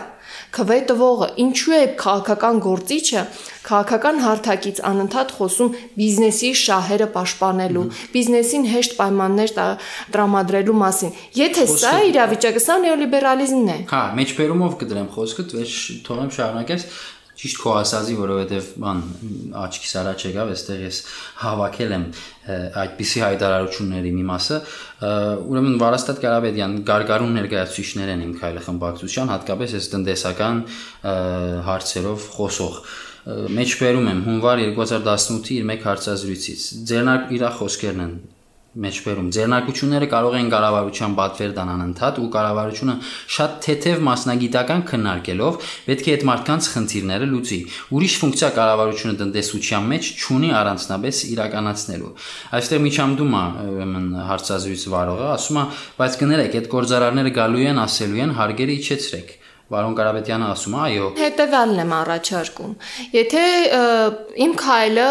քվե 0.55 0.77
տվողը 0.89 1.27
ինչու 1.45 1.75
է 1.75 1.83
քաղաքական 1.99 2.61
գործիչը 2.65 3.23
քաղաքական 3.65 4.19
հարթակից 4.21 4.79
անընդհատ 4.89 5.31
խոսում 5.35 5.71
բիզնեսի 5.97 6.49
շահերը 6.61 7.07
պաշտպանելու, 7.15 7.85
բիզնեսին 8.13 8.67
հեշտ 8.71 8.95
պայմաններ 8.99 9.53
տրամադրելու 10.15 10.77
մասին։ 10.81 11.15
Եթե 11.39 11.65
սա 11.73 11.93
իրավիճակը, 12.11 12.61
սա 12.65 12.77
նեոլիբերալիզմն 12.85 13.73
է։ 13.73 13.77
Հա, 13.89 14.03
մեջբերումով 14.21 14.77
կդրեմ 14.85 15.09
խոսքը, 15.15 15.47
վեր 15.55 15.73
թողեմ 16.05 16.31
շարունակես 16.35 16.87
ճիշտ 17.39 17.59
քո 17.61 17.71
ասածի, 17.79 18.15
որովհետև 18.19 18.67
բան 18.83 19.01
աչքիս 19.61 19.93
առաջ 20.01 20.25
եկավ, 20.29 20.51
այստեղ 20.55 20.83
ես 20.85 20.99
հավաքել 21.41 21.95
եմ 21.95 22.05
այդպիսի 22.81 23.23
հայտարարությունների 23.25 24.13
մի 24.15 24.25
մասը, 24.29 24.59
ուրեմն 25.51 25.79
Վարաստատ 25.81 26.21
Կարապետյան 26.25 26.77
գարգարուն 26.89 27.35
ներկայացուցիչներ 27.39 28.13
են 28.15 28.23
իմ 28.25 28.37
քայլը 28.39 28.63
խմբակցության, 28.69 29.33
հատկապես 29.35 29.75
այս 29.79 29.89
տնտեսական 29.95 30.63
հարցերով 31.69 32.29
խոսող 32.35 32.79
մեջբերում 33.25 34.07
եմ 34.11 34.19
հունվար 34.27 34.59
2018-ի 34.69 35.55
իր 35.57 35.63
մեկ 35.71 35.85
հարցազրույցից։ 35.89 36.65
Ձերնակ 36.91 37.31
իրա 37.39 37.49
խոսքերն 37.57 38.03
են 38.05 38.11
մեջբերում 38.75 39.27
ձեռնարկությունները 39.35 40.07
կարող 40.11 40.33
են 40.35 40.49
կառավարության 40.51 41.13
պատվեր 41.19 41.51
տան 41.55 41.69
անընդհատ 41.75 42.17
ու 42.19 42.27
կառավարությունը 42.35 42.95
շատ 43.35 43.53
թեթև 43.65 44.01
մասնագիտական 44.07 44.83
քննարկելով 44.89 45.59
պետք 45.85 46.09
է 46.09 46.15
այդ 46.15 46.25
մարդկանց 46.29 46.67
խնդիրները 46.75 47.29
լուծի 47.31 47.59
ուրիշ 47.95 48.17
ֆունկցիա 48.25 48.49
կառավարությունը 48.59 49.15
տնտեսության 49.23 49.89
մեջ 49.95 50.11
չունի 50.25 50.51
առանձնապես 50.59 51.23
իրականացնելու 51.31 52.11
այստեղ 52.59 52.85
միջամդում 52.89 53.39
է 53.39 53.45
ուրեմն 53.75 54.11
հարցազրույց 54.35 54.85
վարողը 54.95 55.31
ասում 55.39 55.61
է 55.63 55.65
բայց 56.03 56.19
կներեք 56.25 56.59
այդ 56.59 56.69
գործարարները 56.75 57.35
գալու 57.39 57.65
են 57.71 57.81
ասելու 57.85 58.23
են 58.25 58.37
հարգերը 58.41 58.79
իջեցրեք 58.81 59.35
Վարոն 59.65 59.95
Կարապետյանը 59.97 60.47
ասում 60.53 60.73
է, 60.75 60.79
այո։ 60.85 61.05
Հետևյալն 61.17 61.79
եմ 61.81 61.93
առաջարկում։ 61.97 62.73
Եթե 63.15 63.45
իմ 64.45 64.51
քայլը 64.61 65.07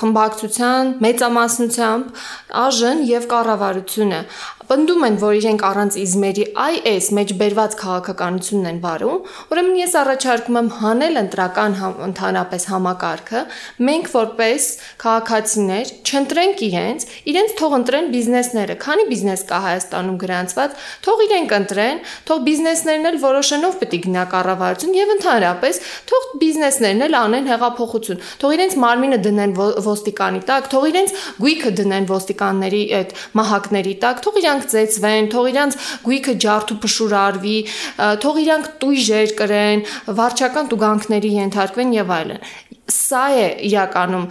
խմբակցության 0.00 0.92
մեծամասնությամբ 1.04 2.22
ԱԺ-ն 2.56 3.02
եւ 3.10 3.26
կառավարությունը 3.34 4.20
պնդում 4.66 5.04
են, 5.06 5.16
որ 5.22 5.36
իրենք 5.40 5.62
առանց 5.66 5.96
իզմերի 6.02 6.44
IS 6.56 7.08
մեջ 7.16 7.32
բերված 7.40 7.76
քաղաքականությունն 7.80 8.68
են 8.70 8.78
վարում, 8.82 9.18
ուրեմն 9.54 9.76
ես 9.80 9.92
առաջարկում 10.00 10.58
եմ 10.60 10.70
հանել 10.80 11.20
ընտրական 11.22 11.76
համ, 11.80 11.94
ընդհանրապես 12.06 12.66
համակարգը, 12.72 13.42
մենք 13.86 14.10
որպես 14.16 14.66
քաղաքացիներ 15.04 15.92
չընտրենք 16.06 16.64
իրենց, 16.66 17.06
իրենց 17.30 17.54
թող 17.60 17.76
ընտրեն 17.76 18.10
բիզնեսները, 18.16 18.76
քանի 18.86 19.06
բիզնես 19.10 19.44
կա 19.46 19.60
Հայաստանում 19.66 20.18
գրանցված, 20.22 20.76
թող 21.06 21.22
իրենք 21.26 21.54
ընտրեն, 21.56 22.02
թող 22.26 22.42
բիզնեսներն 22.46 23.10
էլ 23.10 23.18
որոշենով 23.26 23.78
պետք 23.82 24.04
գնա 24.06 24.24
կառավարություն 24.34 24.96
եւ 24.96 25.12
ընդհանրապես 25.16 25.80
թող 26.10 26.26
բիզնեսներն 26.42 27.06
էլ 27.06 27.16
անեն 27.20 27.50
հեղափոխություն, 27.50 28.20
թող 28.42 28.56
իրենց 28.56 28.76
մարմինը 28.86 29.18
դնեն 29.26 29.54
ոստիկանի 29.86 30.42
տակ, 30.50 30.68
թող 30.72 30.86
իրենց 30.90 31.14
գույքը 31.42 31.72
դնեն 31.80 32.08
ոստիկանների 32.10 32.82
այդ 32.96 33.14
մահակների 33.40 33.94
տակ, 34.06 34.22
թող 34.26 34.38
իրանք 34.42 34.55
իրանք 34.56 34.70
ծեծվեն, 34.72 35.26
թող 35.32 35.48
իրանք 35.52 35.74
գույքը 36.06 36.34
ջարդու 36.44 36.76
փշուրարվի, 36.84 37.56
թող 38.24 38.38
իրանք 38.42 38.70
տույժեր 38.80 39.34
կրեն, 39.40 39.84
վարչական 40.16 40.70
տուգանքների 40.72 41.32
ենթարկվեն 41.36 41.92
եւ 42.00 42.14
այլն 42.16 42.40
սա 42.86 43.22
է 43.34 43.46
իրականում 43.66 44.24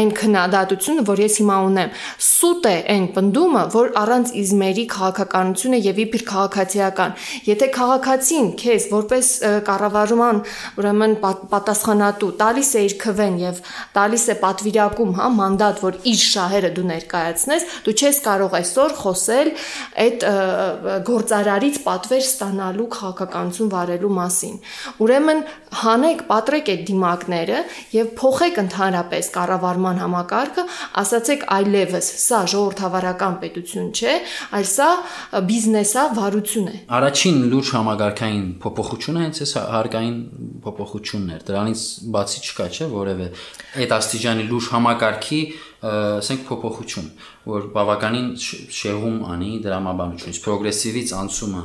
այն 0.00 0.10
քննադատությունը, 0.16 1.02
որ 1.08 1.20
ես 1.20 1.34
հիմա 1.40 1.56
ունեմ։ 1.68 1.90
Սուտ 2.26 2.68
է 2.70 2.74
այն 2.94 3.06
պնդումը, 3.16 3.64
որ 3.74 3.90
առանց 4.00 4.32
իզմերի 4.40 4.84
քաղաքականությունը 4.94 5.80
եւ 5.84 6.00
իբր 6.04 6.24
քաղաքացիական։ 6.30 7.14
Եթե 7.50 7.68
քաղաքացին 7.76 8.48
քեզ 8.60 8.86
որպես 8.94 9.30
կառավարման 9.68 10.40
ուրեմն 10.80 11.16
պատասխանատու 11.52 12.30
տալիս 12.40 12.70
է 12.80 12.84
իր 12.88 12.94
քվեն 13.04 13.36
եւ 13.44 13.60
տալիս 13.96 14.24
է 14.30 14.36
պատվիրակում, 14.40 15.12
հա, 15.20 15.28
մանդատ, 15.40 15.82
որ 15.84 16.00
իր 16.10 16.20
շահերը 16.30 16.70
դու 16.80 16.86
ներկայացնես, 16.90 17.68
դու 17.84 17.96
չես 18.00 18.20
կարող 18.24 18.56
այսօր 18.60 18.96
խոսել 19.00 19.52
այդ 20.04 20.26
գործարարից 21.10 21.80
պատվեր 21.84 22.24
ստանալու 22.30 22.88
քաղաքականություն 22.96 23.72
վարելու 23.74 24.12
մասին։ 24.20 24.56
Ուրեմն 25.04 25.42
հանեք, 25.80 26.24
պատրեք 26.30 26.70
այդ 26.74 26.84
դիմակները 26.90 27.60
եւ 27.94 28.10
փոխեք 28.20 28.60
ընդհանրապես 28.64 29.30
կառավարման 29.34 30.00
համակարգը, 30.04 30.64
ասացեք 31.00 31.46
այլևս 31.56 32.10
սա 32.24 32.40
ժողովրդավարական 32.54 33.38
պետություն 33.44 33.88
չէ, 33.90 34.14
այլ 34.58 34.68
սա 34.70 34.90
բիզնեսա 35.50 36.04
վարություն 36.18 36.68
է։ 36.70 36.76
Առաջին 37.00 37.40
լուրջ 37.50 37.72
համագարկային 37.76 38.46
փոփոխությունը 38.62 39.24
հենց 39.24 39.42
էս 39.46 39.54
հարկային 39.74 40.20
փոփոխությունն 40.66 41.34
էր։ 41.34 41.42
Դրանից 41.50 41.82
բացի 42.14 42.44
չկա, 42.46 42.68
չէ, 42.70 42.88
որևէ 42.94 43.26
այդ 43.80 43.96
աստիճանի 44.00 44.46
լուրջ 44.50 44.70
համակարգի 44.74 45.40
ասենք 45.80 46.42
փոփոխություն, 46.44 47.06
որ 47.48 47.68
բավականին 47.72 48.26
շեղում 48.76 49.14
անի 49.32 49.52
դրամաբանությունից 49.64 50.40
պրոգրեսիվից 50.44 51.12
անցումը 51.20 51.62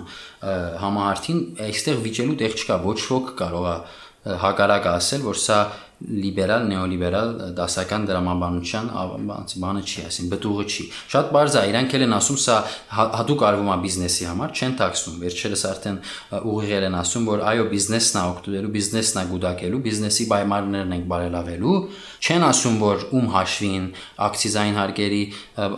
համահարթին, 0.86 1.42
այստեղ 1.66 2.00
վիճելու 2.06 2.38
տեղ 2.40 2.56
չկա, 2.56 2.78
ոչ 2.86 3.00
ոք 3.12 3.34
կարող 3.42 3.68
է 3.74 3.76
հակառակը 4.46 4.90
ասել, 4.96 5.26
որ 5.28 5.38
սա 5.38 5.58
լիբերալ 6.06 6.66
նեոլիբերալ 6.70 7.30
դասական 7.58 8.06
դրամաբանության 8.10 8.90
բանը 9.64 9.82
չի, 9.86 10.04
ասին 10.06 10.30
բտուղը 10.34 10.66
չի։ 10.70 10.86
Շատ 11.14 11.32
բարձ 11.36 11.56
է, 11.56 11.64
իրանք 11.72 11.96
էլ 11.98 12.06
են 12.06 12.16
ասում 12.16 12.40
սա 12.46 12.58
հա, 12.96 13.06
հատուկ 13.20 13.46
արվում 13.50 13.72
է 13.74 13.78
բիզնեսի 13.86 14.28
համար, 14.30 14.54
չեն 14.56 14.76
տաքսում։ 14.82 15.16
Վերջերս 15.26 15.64
արդեն 15.72 15.98
ուղիղել 16.56 16.86
են 16.86 16.98
ասում, 17.00 17.26
որ 17.30 17.44
այո, 17.50 17.66
բիզնեսն 17.74 18.16
է 18.16 18.24
օգտվելու, 18.36 18.72
բիզնեսն 18.76 19.20
է 19.22 19.26
գուդակելու, 19.32 19.82
բիզնեսի 19.86 20.28
պայմաններն 20.36 20.96
են 20.96 21.06
բարելավելու, 21.16 21.76
չեն 22.26 22.46
ասում, 22.46 22.76
որ 22.86 23.06
ում 23.16 23.28
հաշվին 23.36 23.86
ակցիզային 24.26 24.78
հարկերի 24.80 25.24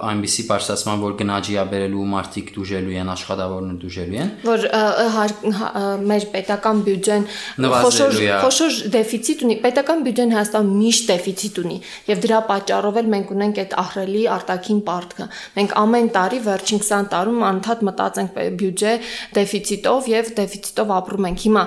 այնպիսի 0.07 0.43
բարձրացման, 0.47 1.01
որ 1.03 1.15
գնաճի 1.21 1.57
է 1.57 1.65
բերելու 1.71 2.05
մարդիկ 2.13 2.51
դուժելու 2.57 2.95
են, 2.97 3.11
աշխատավորներ 3.13 3.77
դուժելու 3.83 4.19
են, 4.23 4.31
որ 4.47 4.67
մեր 6.07 6.27
պետական 6.33 6.83
բյուջեն 6.87 7.27
խոշոր 7.77 8.17
խոշոր 8.47 8.77
դեֆիցիտ 8.97 9.43
ունի, 9.47 9.57
պետական 9.67 10.05
բյուջեն 10.07 10.16
Հայաստան 10.17 10.69
միշտ 10.77 11.09
դեֆիցիտ 11.11 11.59
ունի 11.61 11.77
եւ 12.07 12.21
դրա 12.25 12.39
պատճառով 12.47 12.97
էլ 13.01 13.09
մենք 13.13 13.33
ունենք 13.37 13.59
այդ 13.63 13.73
ահրելի 13.81 14.23
արտաքին 14.37 14.79
պարտքը։ 14.87 15.27
Մենք 15.57 15.75
ամեն 15.81 16.09
տարի 16.17 16.39
վերջին 16.47 16.81
20 16.87 17.09
տարում 17.13 17.43
անընդհատ 17.47 17.83
մտածենք 17.87 18.39
բյուջե 18.57 18.93
դեֆիցիտով 19.37 20.09
եւ 20.11 20.31
դեֆիցիտով 20.37 20.93
ապրում 20.97 21.27
ենք։ 21.27 21.45
Հիմա 21.47 21.63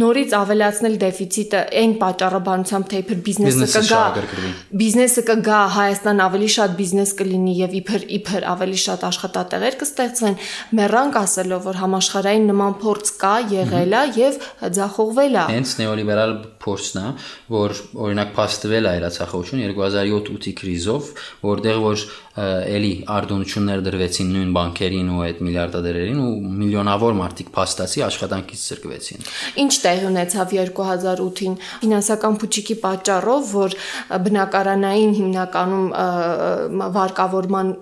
նորից 0.00 0.34
ավելացնել 0.40 0.94
դեֆիցիտը 1.00 1.60
այն 1.80 1.94
պատճառաբանությամբ 2.00 2.90
թե 2.90 3.00
իբր 3.00 3.20
բիզնեսը 3.30 3.68
կգա 3.80 4.02
բիզնեսը 4.80 5.24
կգա 5.30 5.60
Հայաստան 5.80 6.22
ավելի 6.26 6.50
շատ 6.56 6.76
բիզնես 6.80 7.14
կլինի 7.20 7.54
եւ 7.60 7.76
իբր 7.80 8.06
իբր 8.20 8.46
ավելի 8.50 8.78
շատ 8.84 9.06
աշխատատեղեր 9.10 9.78
կստեղծվեն 9.80 10.36
մեռանք 10.80 11.18
ասելով 11.20 11.66
որ 11.70 11.80
համաշխարհային 11.80 12.48
նման 12.50 12.76
փորձ 12.84 13.12
կա 13.20 13.34
եղել 13.54 13.96
է 14.00 14.02
եւ 14.20 14.38
ձախողվել 14.80 15.38
է 15.40 15.44
հենց 15.50 15.74
նեոլիբերալ 15.80 16.34
փորձն 16.64 17.00
է 17.00 17.12
որ 17.54 17.76
օրինակ 18.06 18.34
փաստվել 18.36 18.90
է 18.90 18.94
իրացախողություն 19.00 19.62
2007-8-ի 19.70 20.52
կրիզով 20.60 21.10
որտեղ 21.46 21.80
որ 21.84 22.04
էլի 22.40 22.92
արտոնություններ 23.10 23.80
դրվեցին 23.84 24.28
նույն 24.34 24.52
բանկերին 24.56 25.08
ու 25.10 25.22
այդ 25.26 25.40
միլիարդադերերին 25.46 26.20
ու 26.24 26.34
միլիոնավոր 26.60 27.16
մարդիկ 27.20 27.48
փաստացի 27.56 28.04
աշխատանքից 28.06 28.60
ծրկվեցին։ 28.70 29.26
Ինչ 29.60 29.72
տեղ 29.84 30.04
ունեցավ 30.10 30.54
2008-ին 30.54 31.56
ֆինանսական 31.82 32.38
փուչիկի 32.40 32.76
պատճառով, 32.84 33.50
որ 33.50 33.76
բնակարանային 34.30 35.12
հիմնականում 35.20 35.88
վարկավորման 37.00 37.74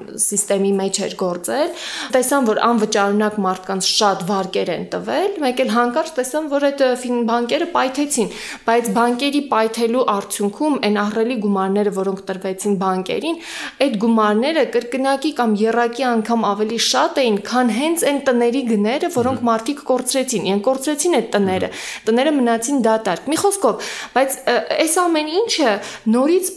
համակարգի 0.68 0.72
մեջ 0.78 0.98
էր 1.06 1.14
գործել, 1.18 1.70
տեսան, 2.14 2.46
որ 2.48 2.60
անվճարունակ 2.68 3.38
մարդկանց 3.44 3.88
շատ 3.88 4.24
վարկեր 4.28 4.70
են 4.74 4.84
տվել, 4.92 5.30
մեկ 5.44 5.62
էլ 5.64 5.72
հանկարծ 5.74 6.12
տեսան, 6.18 6.48
որ 6.52 6.66
այդ 6.68 6.82
բանկերը 7.28 7.68
պայթեցին, 7.74 8.28
բայց 8.68 8.88
բանկերի 8.96 9.40
պայթելու 9.48 10.02
արդյունքում 10.12 10.74
այն 10.88 10.96
ահռելի 11.02 11.36
գումարները, 11.44 11.92
որոնք 11.98 12.18
տրվեցին 12.28 12.74
բանկերին, 12.82 13.36
այդ 13.84 13.94
գումարները 14.02 14.64
կրկնակի 14.74 15.30
կամ 15.38 15.54
երակի 15.62 16.04
անգամ 16.08 16.44
ավելի 16.48 16.80
շատ 16.88 17.20
էին, 17.22 17.38
քան 17.48 17.72
հենց 17.78 18.04
այն 18.08 18.18
տների 18.28 18.62
գները, 18.68 19.10
որոնք 19.16 19.44
մարդիկ 19.48 19.80
կորցրեցին։ 19.88 20.48
Իրենք 20.48 20.64
կորցրեցին 20.68 21.16
այդ 21.18 21.30
տները։ 21.32 21.70
Տները 22.08 22.32
մնացին 22.38 22.82
դատարկ։ 22.88 23.28
Մի 23.28 23.38
խոսքով, 23.42 23.88
բայց 24.18 24.36
այս 24.78 24.98
ամեն 25.04 25.32
ինչը 25.38 25.72
նորից 26.12 26.50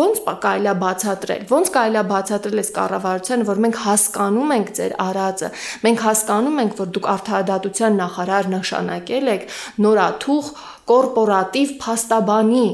ոնց 0.00 0.22
կարելի 0.46 0.70
է 0.72 0.76
բացատրել։ 0.86 1.44
Ոնց 1.52 1.72
կարելի 1.76 2.00
է 2.00 2.04
բացատրել 2.16 2.62
այս 2.64 2.72
կառավարությանը, 2.76 3.46
որ 3.50 3.62
մենք 3.66 3.80
հասկանում 3.86 4.56
ենք 4.56 4.72
ձեր 4.80 4.96
արածը։ 5.06 5.52
Մենք 5.86 6.06
հասկանում 6.06 6.60
ենք, 6.64 6.76
որ 6.80 6.90
դուք 6.96 7.10
արդարադատության 7.16 8.00
նախարար 8.02 8.50
նշանակել 8.56 9.32
եք 9.36 9.46
նորաթուխ 9.86 10.50
կորպորատիվ 10.86 11.70
փաստաբանի։ 11.82 12.66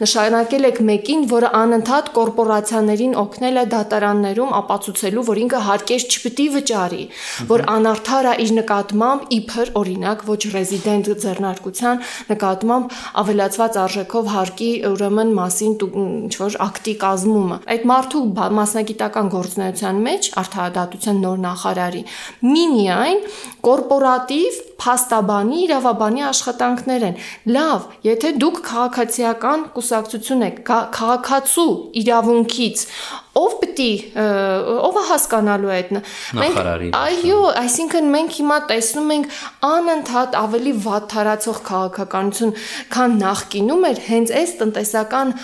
Նշանակել 0.00 0.68
եք 0.70 0.78
մեկին, 0.90 1.20
որը 1.30 1.50
անընդհատ 1.60 2.08
կորպորացիաներին 2.16 3.12
օգնել 3.20 3.60
է 3.60 3.64
դատարաններում 3.74 4.54
ապացուցելու, 4.60 5.24
որ 5.30 5.40
ինքը 5.44 5.60
հարկեր 5.66 6.06
չպիտի 6.10 6.46
վճարի, 6.56 7.04
որ 7.50 7.64
անարդար 7.74 8.28
է 8.30 8.34
իր 8.44 8.52
նկատմամբ 8.58 9.34
իբր 9.38 9.72
օրինակ 9.80 10.24
ոչ 10.30 10.40
ռեզիդենտ 10.54 11.12
ձեռնարկության 11.24 12.02
նկատմամբ 12.30 12.96
ավելացված 13.22 13.78
արժեքով 13.84 14.32
հարկի 14.34 14.70
ուրեմն 14.90 15.32
մասին 15.38 15.78
ինչ 16.00 16.34
որ 16.40 16.58
ակտի 16.66 16.94
կազմումը։ 17.04 17.60
Այդ 17.70 17.86
մարդու 17.90 18.24
մասնագիտական 18.60 19.30
գործունեության 19.36 20.02
մեջ 20.10 20.30
արդարադատության 20.42 21.22
նոր 21.24 21.40
նախարարի 21.46 22.02
մի 22.50 22.64
միայն 22.74 23.24
կորպորատիվ 23.70 24.60
փաստաբանի 24.80 25.58
իրավաբանի 25.66 26.24
աշխատանքներ 26.30 27.06
են։ 27.10 27.18
Լավ, 27.56 27.88
եթե 28.06 28.32
դուք 28.42 28.60
քաղաքացիական 28.70 29.64
կուսակցություն 29.76 30.46
եք, 30.50 30.60
քաղաքացու 30.96 31.72
իրավունքից 32.00 32.86
ով 33.38 33.52
պիտի 33.60 33.90
ով 34.18 34.96
է 34.98 35.02
հասկանալու 35.10 35.72
այդ 35.76 35.90
նախարարի 35.94 36.88
այո 36.98 37.40
այսինքն 37.60 38.08
մենք 38.14 38.38
հիմա 38.40 38.58
տեսնում 38.70 39.12
ենք 39.14 39.36
անընդհատ 39.70 40.38
ավելի 40.40 40.72
վատ 40.86 41.08
թարացող 41.14 41.60
քաղաքականություն 41.70 42.54
քան 42.94 43.18
նախկինում 43.22 43.86
էր 43.90 44.00
հենց 44.10 44.34
այս 44.40 44.54
տնտեսական 44.62 45.34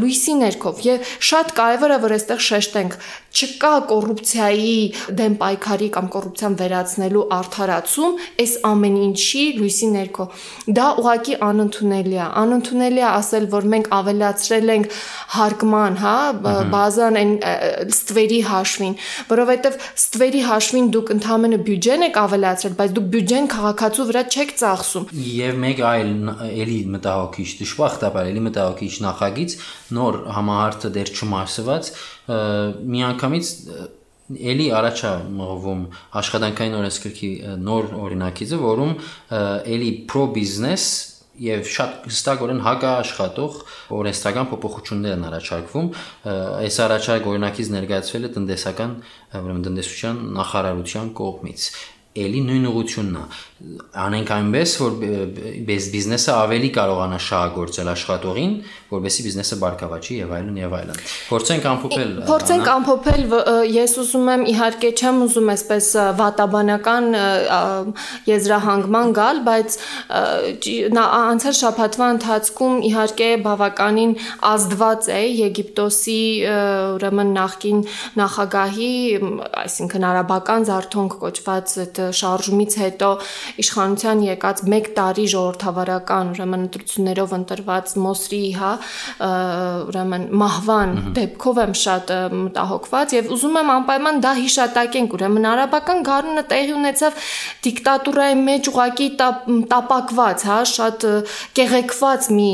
լույսի 0.00 0.36
ներքով 0.40 0.84
եւ 0.88 1.10
շատ 1.30 1.52
կարեւոր 1.60 1.96
է 1.96 2.00
որ 2.06 2.16
այստեղ 2.16 2.44
շեշտենք 2.50 2.96
չկա 3.30 3.72
կոռուպցիայի 3.90 4.78
դեմ 5.20 5.34
պայքարի 5.38 5.88
կամ 5.94 6.06
կոռուպցիան 6.14 6.56
վերացնելու 6.60 7.22
արդարացում 7.36 8.16
այս 8.42 8.54
ամեն 8.70 8.96
ինչի 9.04 9.44
լույսի 9.60 9.90
ներքո 9.94 10.26
դա 10.78 10.86
ուղղակի 11.02 11.36
անընդունելի 11.46 12.18
է 12.18 12.26
անընդունելի 12.42 13.04
է 13.04 13.06
ասել 13.10 13.46
որ 13.54 13.68
մենք 13.74 13.90
ավելացրել 14.00 14.74
ենք 14.74 14.98
հարկման 15.36 16.00
հա 16.02 16.16
բազան 17.10 17.18
այն 17.20 17.90
ստվերի 17.90 18.38
հաշվին 18.46 18.94
որովհետև 19.30 19.76
ստվերի 19.98 20.42
հաշվին 20.46 20.88
դուք 20.94 21.12
ընդհանրապես 21.14 21.64
բյուջեն 21.68 22.04
եք 22.06 22.18
ավելացրել 22.20 22.74
բայց 22.80 22.94
դուք 22.96 23.08
բյուջեն 23.14 23.48
քաղաքացու 23.54 24.06
վրա 24.10 24.22
չեք 24.30 24.54
ծախսում 24.60 25.06
եւ 25.30 25.60
մեկ 25.64 25.82
այլ 25.90 26.10
էլի 26.50 26.80
մտահոգիչ 26.94 27.48
դժբախտաբար 27.60 28.30
էլի 28.30 28.42
մտահոգիչ 28.46 28.92
նախագիծ 29.06 29.56
նոր 30.00 30.20
համահարթը 30.38 30.92
դեռ 30.96 31.14
չմարսված 31.20 31.94
միանգամից 32.94 33.54
էլի 34.30 34.66
առաջ 34.78 35.00
է 35.10 35.12
մղվում 35.40 35.80
աշխատանքային 36.20 36.74
օրենսգրքի 36.78 37.30
նոր 37.66 37.88
օրինակիցը, 37.98 38.58
որում 38.62 38.92
էլի 39.74 39.90
pro 40.06 40.28
business 40.30 41.19
եւ 41.40 41.70
շատ 41.74 42.08
հստակորեն 42.10 42.60
հակաաշխատող 42.66 43.60
օրենսդրական 44.00 44.50
փոփոխություններ 44.50 45.14
են 45.16 45.24
առաջարկվում 45.30 45.88
այս 46.34 46.76
առաջարկ 46.86 47.30
օրինակից 47.30 47.70
ներկայացվել 47.76 48.28
է 48.28 48.32
տնտեսական 48.36 48.92
ուրեմն 49.40 49.64
տնտեսության 49.70 50.20
նախարարության 50.40 51.14
կողմից 51.20 51.70
էլի 52.18 52.40
նույն 52.42 52.64
ուղությունն 52.70 53.18
է 53.20 53.24
անենք 53.60 54.30
այնպես 54.34 54.72
որ 54.80 54.94
բիզնեսը 55.68 56.30
ավելի 56.32 56.68
կարողանա 56.72 57.16
շահագործել 57.20 57.88
աշխատողին, 57.92 58.52
որովհետեւ 58.90 59.26
բիզնեսը 59.26 59.58
բարգավաճի 59.60 60.14
եւ 60.16 60.30
այլն 60.36 60.56
եւ 60.60 60.76
այլն։ 60.78 61.00
Փորձենք 61.28 61.66
ամփոփել։ 61.70 62.14
Փորձենք 62.30 62.70
ամփոփել, 62.74 63.26
ես 63.74 63.96
ուզում 64.00 64.30
եմ 64.32 64.44
իհարկե 64.54 64.90
չեմ 64.96 65.20
ուզում 65.26 65.50
այսպես 65.54 65.90
վատաբանական 66.20 67.18
եզրահանգման 68.30 69.12
գալ, 69.20 69.42
բայց 69.50 69.78
անցյալ 71.10 71.56
շաբաթվա 71.60 72.10
ընթացքում 72.16 72.80
իհարկե 72.90 73.30
բավականին 73.44 74.16
ազդված 74.50 75.10
է 75.20 75.22
Եգիպտոսի 75.40 76.20
ուրեմն 76.96 77.36
նախկին 77.36 77.84
նախագահի, 78.24 78.92
այսինքն 79.66 80.10
արաբական 80.10 80.68
զարթոնք 80.70 81.20
կոչված 81.20 81.78
այդ 81.84 81.99
շարժումից 82.20 82.76
հետո 82.80 83.10
իշխանության 83.64 84.22
եկած 84.26 84.62
1 84.66 84.90
տարի 84.96 85.26
ժողովրդավարական 85.34 86.32
ուրեմն 86.34 86.64
ընտրություններով 86.66 87.34
ընտրված 87.38 87.94
Մոսրի, 88.04 88.42
հա, 88.60 88.72
ուրեմն 89.90 90.26
մահվան 90.40 90.94
դեպքով 91.18 91.60
եմ 91.64 91.74
շատ 91.80 92.12
մտահոգված 92.40 93.14
եւ 93.16 93.30
ուզում 93.36 93.58
եմ 93.60 93.72
անպայման 93.76 94.20
դա 94.24 94.32
հիշատակենք, 94.40 95.16
ուրեմն 95.18 95.48
արաբական 95.50 96.02
գարունը 96.10 96.44
տեղի 96.50 96.74
ունեցավ 96.80 97.30
դիկտատուրայի 97.66 98.38
մեջ 98.50 98.70
ուղակի 98.70 99.08
տապակված, 99.20 100.46
հա, 100.50 100.58
շատ 100.70 101.06
կեղեքված 101.58 102.30
մի 102.40 102.50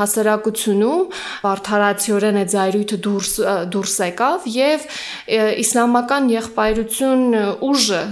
հասարակությունում 0.00 1.02
վարթարացիորեն 1.46 2.40
է 2.40 2.44
զայրույթը 2.56 2.98
դուրս 3.06 3.32
դուրս 3.74 3.96
եկավ 4.06 4.46
եւ 4.56 4.86
իսլամական 5.62 6.28
եղբայրություն 6.32 7.24
ուժը 7.66 8.02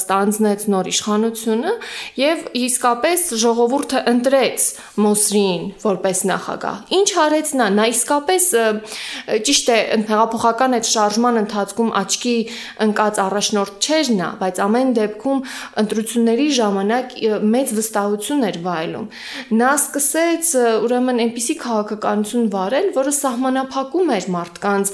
ստանձնեց 0.00 0.68
նոր 0.72 0.92
իշխանություն 0.92 1.10
իշխանությունը 1.12 1.72
եւ 2.16 2.42
իսկապես 2.56 3.22
ժողովուրդը 3.42 4.00
ընտրեց 4.12 4.66
Մոսրին 5.02 5.64
որպես 5.82 6.18
նախագահ։ 6.30 6.76
Ինչ 6.96 7.08
արեց 7.22 7.52
նա։ 7.58 7.66
Նա 7.76 7.86
իսկապես 7.92 8.44
ճիշտ 9.48 9.70
է 9.72 9.78
հեղափոխական 10.08 10.76
այդ 10.78 10.88
շարժման 10.92 11.40
ընթացքում 11.42 11.90
աչքի 12.02 12.36
ընկած 12.86 13.20
առաջնորդ 13.22 13.88
չէր 13.88 14.10
նա, 14.18 14.28
բայց 14.42 14.60
ամեն 14.66 14.92
դեպքում 14.98 15.42
ընտրությունների 15.82 16.48
ժամանակ 16.58 17.16
մեծ 17.52 17.74
վստահություն 17.78 18.46
էր 18.52 18.58
վայելում։ 18.66 19.06
Նա 19.62 19.72
սկսեց 19.82 20.52
ուրեմն 20.86 21.22
այնպիսի 21.26 21.56
քաղաքականություն 21.62 22.48
վարել, 22.52 22.88
որը 22.96 23.12
սահմանափակում 23.22 24.12
էր 24.16 24.28
մարդկանց 24.36 24.92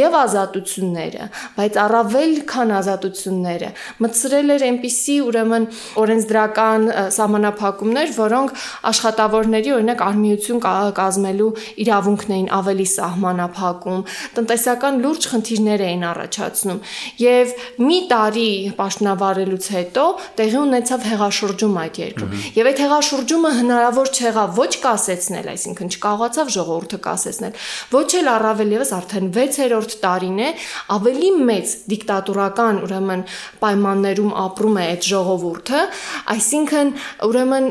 եւ 0.00 0.18
ազատությունները, 0.20 1.28
բայց 1.58 1.80
առավել 1.84 2.34
քան 2.50 2.74
ազատությունները 2.80 3.70
մտցրել 4.00 4.39
էր 4.54 4.62
այնպիսի 4.70 5.16
ուրեմն 5.26 5.66
օրենսդրական 6.00 6.86
սահմանափակումներ, 7.16 8.12
որոնք 8.16 8.54
աշխատավորների 8.90 9.74
օրինակ 9.76 10.04
արմիություն 10.06 10.62
կազմելու 11.00 11.50
իրավունքն 11.84 12.34
էին 12.36 12.48
ավելի 12.60 12.86
սահմանափակում, 12.90 14.02
տնտեսական 14.38 15.00
լուրջ 15.04 15.28
խնդիրներ 15.30 15.84
էին 15.90 16.04
առաջացնում 16.10 16.80
եւ 17.20 17.54
մի 17.84 17.98
տարի 18.10 18.50
պաշտոնավարելուց 18.80 19.68
հետո 19.76 20.04
տեղի 20.40 20.58
ունեցավ 20.60 21.06
հեղաշրջում 21.10 21.78
այդ 21.80 22.00
երկրում։ 22.00 22.34
Եվ 22.60 22.70
այդ 22.70 22.82
հեղաշրջումը 22.84 23.50
հնարավոր 23.60 24.10
չեղավ 24.20 24.58
ոչ 24.60 24.72
կասեցնել, 24.84 25.50
այսինքն 25.50 25.92
չկարողացավ 25.94 26.52
ժողովուրդը 26.56 26.98
կասեցնել, 27.06 27.54
ոչ 27.90 28.08
էլ 28.20 28.30
առավել 28.30 28.74
եւս 28.76 28.92
արդեն 29.00 29.30
6-րդ 29.36 29.96
տարին 30.04 30.40
է 30.40 30.50
ավելի 30.96 31.30
մեծ 31.50 31.74
դիկտատորական 31.90 32.80
ուրեմն 32.86 33.24
պայմաններում 33.60 34.29
ապրում 34.44 34.78
է 34.80 34.84
այդ 34.90 35.06
ժողովուրդը 35.10 35.80
այսինքն 36.34 36.92
ուրեմն 37.26 37.66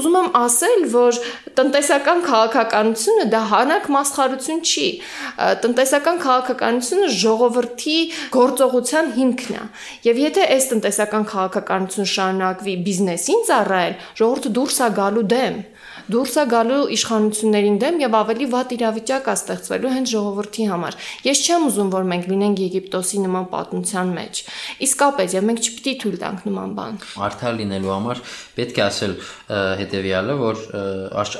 ուզում 0.00 0.16
եմ 0.20 0.28
ասել, 0.42 0.84
որ 0.92 1.20
տնտեսական 1.58 2.22
քաղաքականությունը 2.26 3.26
դա 3.32 3.42
հանակ 3.52 3.88
մասխարություն 3.96 4.62
չի։ 4.62 4.86
Տնտեսական 5.64 6.20
քաղաքականությունը 6.22 7.10
ժողովրդի 7.22 7.98
գործողության 8.36 9.12
հիմքն 9.18 9.58
է։ 9.58 9.64
Եվ 10.08 10.22
եթե 10.22 10.48
այս 10.56 10.68
տնտեսական 10.72 11.28
քաղաքականություն 11.32 12.10
շարունակվի 12.12 12.76
բիզնեսին 12.88 13.46
ծառայել, 13.52 13.96
ժողովուրդը 14.22 14.54
դուրս 14.58 14.80
է 14.82 14.90
գալու 15.02 15.26
դեմ 15.32 15.60
դուրս 16.12 16.34
է 16.42 16.44
գալու 16.52 16.80
իշխանություններին 16.96 17.76
դեմ 17.82 18.00
եւ 18.02 18.16
ավելի 18.22 18.46
վատ 18.52 18.72
իրավիճակ 18.76 19.28
է 19.32 19.34
ստեղծվելու 19.42 19.92
հենց 19.92 20.12
ժողովրդի 20.12 20.64
համար։ 20.72 20.96
Ես 21.26 21.42
չեմ 21.42 21.66
ուզում, 21.68 21.92
որ 21.92 22.06
մենք 22.12 22.26
լինենք 22.32 22.62
Եգիպտոսի 22.62 23.22
նման 23.22 23.46
պատմության 23.52 24.12
մեջ։ 24.16 24.42
Իսկապես, 24.86 25.36
եւ 25.36 25.46
մենք 25.48 25.62
չպիտի 25.62 25.94
թույլ 26.02 26.16
տանք 26.22 26.44
նման 26.48 26.74
բան։ 26.76 26.98
Արդար 27.26 27.56
լինելու 27.62 27.92
համար 27.92 28.22
պետք 28.58 28.80
է 28.82 28.84
ասել 28.86 29.14
հետեւյալը, 29.82 30.36
որ 30.42 30.62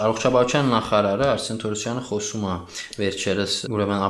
առողջապահության 0.03 0.71
նախարարը 0.73 1.29
Արսեն 1.33 1.61
Թորոսյանը 1.63 2.03
խոսում 2.09 2.47
է 2.49 2.55
վերջերս 3.03 3.57
ուրեմն 3.73 4.03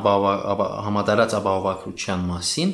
համատարած 0.87 1.37
ապահովագրության 1.39 2.25
մասին 2.33 2.73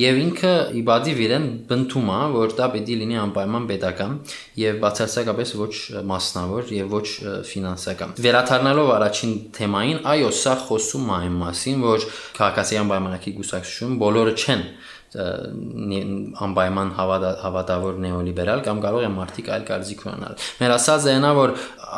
եւ 0.00 0.20
ինքը 0.20 0.52
իբադի 0.80 1.14
վիրեն 1.20 1.46
բնթում 1.70 2.10
է, 2.10 2.20
որ 2.36 2.54
դա 2.60 2.68
պետք 2.74 2.90
է 2.90 2.98
լինի 3.00 3.20
անպայման 3.24 3.68
պետական 3.70 4.16
եւ 4.60 4.80
բացարձակապես 4.84 5.54
ոչ 5.60 5.74
մասնավոր 6.10 6.72
եւ 6.80 6.94
ոչ 6.96 7.06
ֆինանսական։ 7.50 8.14
Վերաթարնալով 8.24 8.92
առաջին 8.96 9.34
թեմային, 9.56 10.00
այո, 10.12 10.30
սա 10.40 10.54
խոսում 10.66 11.10
է 11.10 11.14
այն 11.20 11.36
մասին, 11.40 11.84
որ 11.86 12.06
քաղաքացիական 12.36 12.90
պայմանագրի 12.90 13.34
գուսակցություն 13.40 13.98
բոլորը 14.00 14.34
չեն 14.40 14.64
անպայման 15.10 16.90
հավատավոր 16.94 17.96
նեոլիբերալ 18.04 18.60
կամ 18.62 18.82
կարող 18.84 19.06
են 19.08 19.14
մարդիկ 19.16 19.48
այլ 19.50 19.64
կարծիք 19.66 20.04
ունենալ։ 20.06 20.44
Մեր 20.60 20.74
ասած 20.76 21.06
է 21.10 21.14
նա 21.24 21.32
որ 21.34 21.54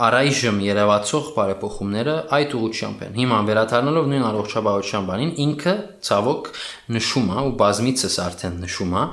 առայժմ 0.07 0.61
երևացող 0.64 1.27
բարեփոխումները 1.37 2.14
այդ 2.33 2.55
ուղղությամբ 2.57 3.03
են։ 3.05 3.18
Հիմա 3.20 3.40
վերադառնալով 3.51 4.09
նույն 4.12 4.25
առողջապահության 4.31 5.11
բանին, 5.12 5.35
ինքը 5.44 5.75
ցավոք 6.09 6.48
նշում 6.96 7.29
է 7.29 7.37
ու 7.42 7.53
բազմիցս 7.61 8.16
արդեն 8.22 8.57
նշում 8.64 8.96
է, 8.96 9.05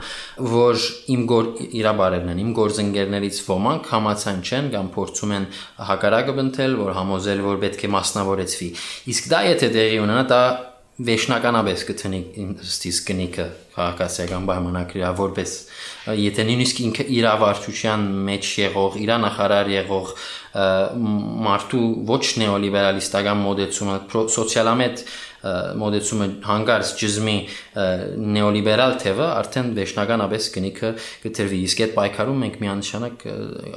որ 0.56 0.88
իմ 1.20 1.28
գոր 1.34 1.52
իրա 1.80 1.94
բարերն 2.00 2.32
են, 2.32 2.42
իմ 2.46 2.56
գործընկերներից 2.60 3.42
ոմանք 3.50 3.92
համացան 4.00 4.42
չեն 4.48 4.72
կամ 4.80 4.90
փորձում 4.96 5.36
են 5.40 5.52
հակարակը 5.92 6.40
բնթել, 6.40 6.80
որ 6.88 6.98
համոզել, 7.00 7.46
որ 7.50 7.62
պետք 7.68 7.84
է 7.84 7.94
մասնավորեցվի։ 8.00 8.70
Իսկ 9.12 9.32
դա 9.36 9.46
եթե 9.50 9.72
տեղի 9.76 10.04
ունենա, 10.08 10.26
դա 10.30 10.42
վերջնականապես 11.00 11.84
կթնի 11.88 12.20
ստիս 12.66 12.98
կնիկը 13.08 13.46
քաղաքացիական 13.76 14.48
պայմանագրի 14.50 15.04
որպես 15.20 15.54
եթե 16.20 16.46
նույնիսկ 16.50 16.82
ինքը 16.88 17.06
իր 17.16 17.28
ավարչության 17.30 18.04
մեջ 18.28 18.50
եղող, 18.60 18.98
իր 19.04 19.12
նախարար 19.24 19.72
եղող 19.76 20.12
մարդու 21.48 21.84
ոչ 22.10 22.24
նեոլիբերալիստական 22.42 23.42
մոդեցումը 23.46 23.98
սոցիալամետ 24.36 25.04
մոդեցումը 25.80 26.28
հանգարց 26.50 26.94
ճզմի 27.00 27.36
նեոլիբերալ 27.80 28.96
թևը 29.04 29.28
արդեն 29.40 29.70
վերջնականապես 29.78 30.48
կնիքը 30.56 30.90
կտրվի 31.24 31.60
իսկ 31.66 31.82
այդ 31.86 31.94
պայքարում 31.98 32.42
մենք 32.44 32.58
միանշանակ 32.64 33.26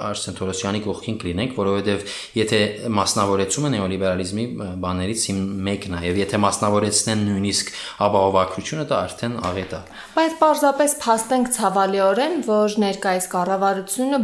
Արսեն 0.07 0.37
Թորոսյանի 0.39 0.81
կողքին 0.87 1.19
կլինենք 1.23 1.55
որովհետև 1.59 2.15
եթե 2.39 2.61
մասնավորեցումը 2.99 3.73
նեոլիբերալիզմի 3.77 4.47
բաներից 4.83 5.27
մեկն 5.69 5.97
է 5.99 6.03
եւ 6.09 6.21
եթե 6.23 6.41
մասնավորեցնեն 6.43 7.25
նույնիսկ 7.29 7.73
ապահովակրությունը 8.07 8.87
դա 8.93 9.01
արդեն 9.03 9.37
աղետ 9.53 9.73
է 9.73 9.83
բայց 10.17 10.37
պարզապես 10.43 10.97
փաստենք 11.03 11.53
ցավալիորեն 11.57 12.37
որ 12.49 12.77
ներկայիս 12.83 13.29
կառավարությունը 13.33 14.21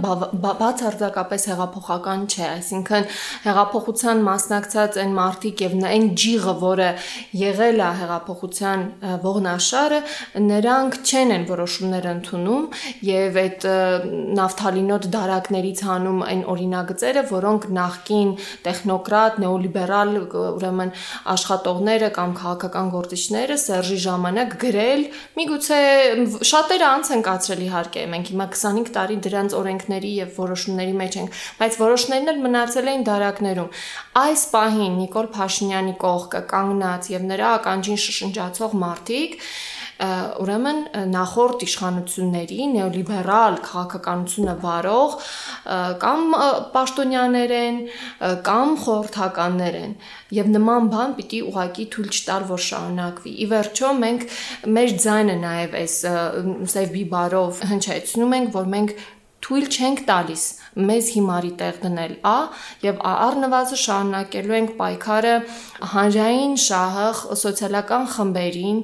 բացարձակապես 0.48 1.46
հեղափոխական 1.52 2.26
չէ 2.28 2.44
այսինքն 2.48 3.08
հեղափոխության 3.46 4.22
մասնակցած 4.28 4.98
այն 5.02 5.14
մարտիկ 5.18 5.64
եւ 5.68 5.76
այն 5.88 6.08
ջիղը 6.22 6.54
որը 6.62 6.88
եղել 7.42 7.82
է 7.84 7.90
հեղափոխության 8.02 8.84
ողնաշարը, 9.68 9.98
նրանք 10.48 10.96
չեն 11.04 11.32
են 11.34 11.44
որոշումներ 11.48 12.06
ընդունում 12.12 12.64
եւ 13.04 13.38
այդ 13.42 13.66
նավթալինոտ 14.38 15.08
դարակներից 15.12 15.82
հանում 15.88 16.20
այն 16.28 16.42
օրինագծերը, 16.52 17.22
որոնք 17.28 17.66
նախքին 17.78 18.30
տեխնոկրատ, 18.64 19.38
նեոլիբերալ, 19.44 20.12
ուրեմն 20.58 20.92
աշխատողները 21.34 22.10
կամ 22.18 22.34
քաղաքական 22.38 22.88
գործիչները 22.96 23.58
Սերժի 23.58 23.98
ժամանակ 24.08 24.56
գրել, 24.62 25.02
միգուցե 25.38 25.80
շատերը 26.48 26.88
անց 26.88 27.12
են 27.18 27.24
կացրել 27.28 27.62
իհարկե, 27.68 28.06
մենք 28.08 28.32
հիմա 28.32 28.48
25 28.58 28.92
տարի 28.98 29.18
դրանց 29.28 29.56
օրենքների 29.58 30.12
եւ 30.18 30.38
որոշումների 30.38 30.94
մեջ 30.98 31.18
ենք, 31.18 31.38
բայց 31.58 31.78
որոշումներն 31.82 32.32
էլ 32.32 32.42
մնացել 32.48 32.90
էին 32.92 33.06
դարակներում։ 33.08 33.70
Այս 34.18 34.42
պահին 34.52 34.98
Նիկոլ 34.98 35.28
Փաշինյանի 35.38 35.94
կողքը 36.02 36.40
կանգնած 36.52 37.10
եւ 37.12 37.26
նրա 37.28 37.50
ականջին 37.58 38.00
շշնջացող 38.08 38.76
մարդիկ 38.82 39.36
ուրեմն 39.98 40.78
նախորդ 41.10 41.62
իշխանությունների 41.66 42.58
նեոլիբերալ 42.74 43.56
քաղաքականությունը 43.66 44.54
վարող 44.62 45.16
կամ 46.04 46.36
պաշտոնյաներ 46.76 47.54
են 47.58 47.80
կամ 48.46 48.76
խորհրդականներ 48.84 49.78
են 49.82 49.96
եւ 50.38 50.52
նման 50.54 50.90
բան 50.94 51.16
պիտի 51.18 51.42
ուղակի 51.50 51.88
թույլ 51.96 52.10
չտալ 52.14 52.48
որ 52.52 52.64
շարունակվի 52.68 53.34
ի 53.42 53.50
վերջո 53.54 53.92
մենք 54.06 54.26
մեր 54.78 54.96
ձայնը 55.02 55.36
նաեւ 55.42 55.78
այս 55.82 55.96
սև 56.78 56.94
բիբարով 56.94 57.62
հնչեցնում 57.72 58.36
ենք 58.38 58.54
որ 58.58 58.74
մենք 58.78 58.98
թույլ 59.44 59.66
չենք 59.68 60.00
տալիս 60.08 60.44
մեզ 60.88 61.10
հիմարի 61.14 61.52
տեղ 61.60 61.78
դնել 61.84 62.14
ա 62.26 62.38
եւ 62.84 62.98
առնվազն 63.10 63.80
շարունակելու 63.82 64.56
ենք 64.58 64.72
պայքարը 64.80 65.34
հանրային 65.92 66.56
շահը 66.64 67.06
սոցիալական 67.42 68.10
խմբերին 68.14 68.82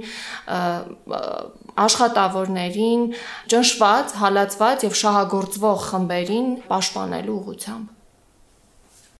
աշխատավորներին 1.85 3.03
ճնշված, 3.55 4.15
հալածված 4.23 4.87
եւ 4.89 4.97
շահագործվող 5.03 5.85
խմբերին 5.91 6.49
պաշտպանելու 6.71 7.37
ուղղությամբ 7.41 7.94